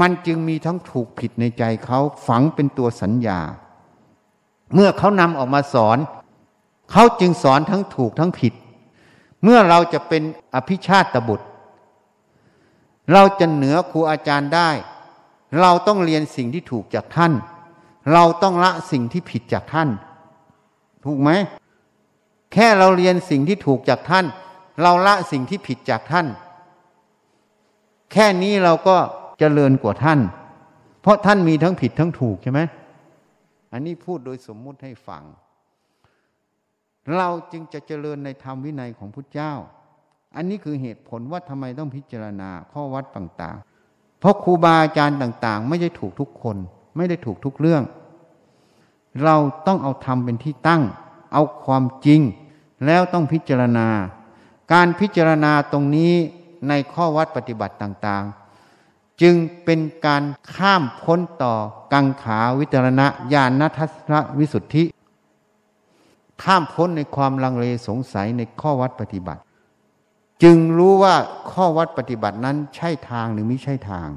[0.00, 3.40] มันจึงมีทั้งถูกผิดในใจเขาฝังเป็นตัวสัญญา
[4.74, 5.98] เมื่อเขานำออกมาสอน
[6.90, 8.52] เขาจึงสอนทั้งถูกทั้งผิด
[9.42, 10.22] เมื่อเราจะเป็น
[10.54, 11.46] อภิชาติบุตร
[13.12, 14.70] เราจะเหนือครูอาจารย์ได้
[15.60, 17.32] เราต้องเรียนสิ่งที่ถูกจากท่าน
[18.12, 19.88] เราต้องละสิ่งที่ผิดจากท่าน
[21.04, 21.30] ถูกไหม
[22.52, 24.24] แค่เราเรียนสิ่งที่ถูกจากท่าน
[24.82, 26.26] เราละสิ่งที่ผิดจากท่าน
[28.12, 30.20] แค่นี้เราก็จเจริญกว่าท่าน
[31.02, 32.60] เพราะท่านมีทั้งผิดทั้งถูกใช่ไหม
[33.72, 35.24] อันนี้พูดโดยสมมุติให้ฟัง
[37.16, 39.52] เราจึงจะเจริญในธรรมวินัยของพุทธเจ้า
[40.36, 46.56] อันนี้คือเหตุผลว่าทำไมต้องพิจารณาข้อวัดต่างๆ เพราะครูบาอาจารย์ต่างๆ ไม่ได้ถูกทุกคน
[46.96, 47.82] ไม่ได้ถูกทุกเรื่อง
[49.24, 49.36] เรา
[49.66, 50.82] ต้องเอาธรรมเป็นที่ตั้ง
[51.32, 52.20] เอาความจริง
[52.86, 53.88] แล้วต้องพิจารณา
[54.72, 56.12] การพิจารณาตรงนี้
[56.68, 58.45] ในข้อวัดปฏิบัติต่างๆ
[59.22, 60.22] จึงเป็นการ
[60.54, 61.54] ข้ามพ้นต่อ
[61.92, 63.02] กังขาวิจารณ
[63.32, 64.84] ญาณทัศนวิสุทธิ
[66.42, 69.40] ข้ามพ้นในความลังเลสงสัยในข้อวัดปฏิบัติ
[70.42, 71.14] จึงรู้ว่า
[71.52, 74.08] ข้อวัดปฏิบัตินั้นใช่ทางหรือไม่ใช่ทาง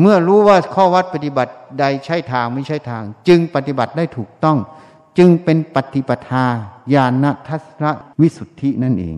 [0.00, 4.58] เมื่อรู้ว่าข้อวัดปฏิบัติใดใช่ทางไม่ใช่ทาง จึงปฏิบัติได้ถูกต้อง
[5.18, 6.46] จึงเป็นปฏิปทา
[6.94, 7.84] ญาณทัศน
[8.20, 9.16] วิสุทธินั่นเอง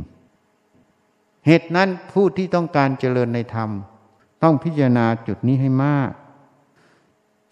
[1.47, 3.71] เหตุนั้นผู้ที่ต้องการเจริญในธรรม
[4.43, 6.11] ต้องพิจารณาจุดนี้ให้มาก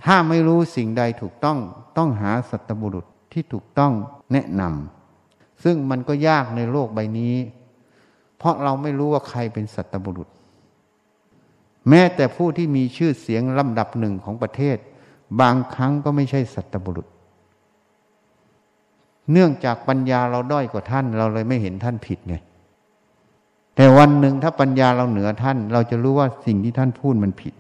[0.04, 1.58] ถ้าไม่รู้สิ่งใดถูกต้อง
[1.96, 3.92] ต้องหาสัตบุรุษที่ถูกต้อง
[4.32, 7.34] แนะนำซึ่งมันก็ยากในโลกใบนี้
[8.38, 10.28] เพราะเราไม่รู้ว่าใครเป็นสัตบุรุษ
[11.88, 14.76] แม้แต่ผู้ที่มีชื่อเสียงลำดับหนึ่งของประเทศ
[15.40, 17.06] บางครั้งก็ไม่ใช่สัตบุรุษ
[19.32, 22.36] เนื่องจากปัญญาเราด้อยกว่าท่าน เราเลยไม่เห็นท่านผิดไง
[23.76, 27.54] แต่วันหนึ่งถ้าปัญญาเราเหนือท่าน เราจะรู้ว่าสิ่งที่ท่านพูดมันผิด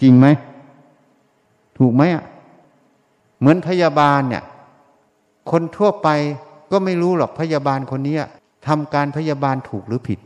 [0.00, 0.26] จริงไหม
[1.78, 2.24] ถูกไหมอะ
[3.38, 4.42] เหมือนพยาบาลเนี่ย
[5.50, 6.08] คนทั่วไป
[6.72, 8.16] ก็ไม่รู้หรอกพยาบาลคนนี้
[8.66, 10.18] ทำการพยาบาลถูกหรือผิด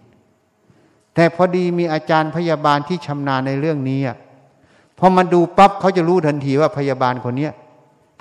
[1.15, 4.01] แต่พอดีมีอาจารย์พยาบาลที่ชำนาญในเรื่องนี้
[4.99, 7.49] พอมาดูปั๊บเขาจะรู้ทันทีว่าพยาบาลคนนี้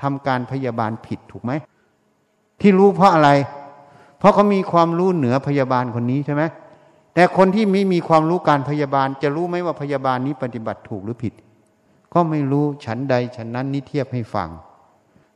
[0.01, 1.51] ทำการพยาบาลผิดถูกไหม
[2.62, 3.30] ที่รู้เพราะอะไร
[4.24, 6.43] เพราะเขามีความรู้เหนือพยาบาลคนนี้ใช่ไหม
[7.13, 11.34] แต่คนที่ไม่มีความรู้การพยาบาล จะรู้ไหมว่าพยาบาลนี้ปฏิบัติถูกหรือผิด
[12.13, 14.49] ก็ไม่รู้ฉันใดฉันนั้นนี่เทียบให้ฟัง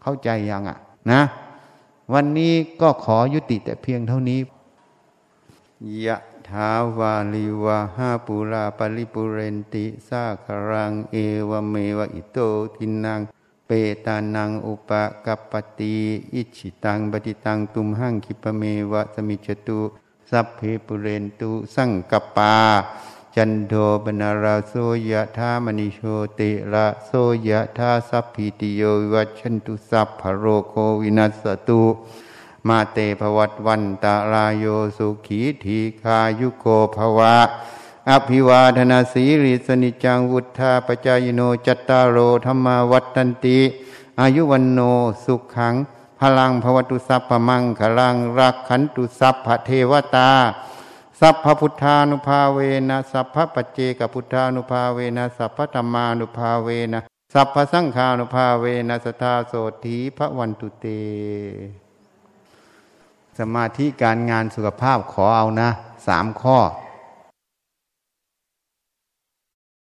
[0.02, 0.78] เข้าใจยังอะ
[1.12, 1.22] นะ
[2.14, 4.40] วันนี้ก็ขอยุติแต่เพียงเท่านี้
[6.06, 6.18] ยะ
[6.50, 11.16] ยะถาวาริวะหาปูรา ปะริปูเรนติสาคะรัง เอ
[11.50, 12.38] วะเมวะอิโต
[12.76, 13.20] ทินนัง
[13.68, 13.72] เป
[14.06, 14.92] ตานังอุปะ
[15.26, 15.96] กัปปะติ
[16.34, 19.82] อิจฉิตังปัตถิตังตุมหัง ขิปปะเมวะ สะมิชฌะตุ
[20.30, 22.56] สัพเพปูเรนตุสังกัปปา
[23.36, 24.74] จันโทปัณณะระโส
[25.12, 26.02] ยะถา มะณิโช
[26.40, 27.12] ติระโส
[27.50, 28.82] ยะถาสัพพีติโย
[29.14, 31.82] วิวัชชันตุสัพพะโรโควินัสสะตุ
[32.68, 34.66] มาเตภวัตวันตาลายโย
[34.98, 36.66] สุขีทีคายุโก
[36.96, 37.38] ภวะ
[38.12, 43.60] อภิวาธนาสีริสนิจังวุธาปจายโนจัตตารโอธรรมาวัตันติ
[44.20, 44.80] อายุวันโน
[45.26, 45.76] สุขขัง
[46.20, 50.32] พลังภวตุสัพพมังขลังรักขันตุสัพพเทวตา
[51.20, 57.00] สัพพพุทธานุภาเวนะสัพพปัจเจกพุทธานุภาเวนะสัพพธรรมานุภาเวนะ
[57.34, 59.54] สัพพสังฆานุภาเวนะสทาโส
[59.86, 60.86] ธีพระวันตุเต
[63.38, 65.70] สมาธิการงานสุขภาพขอเอานะ
[66.08, 66.58] สามข้อ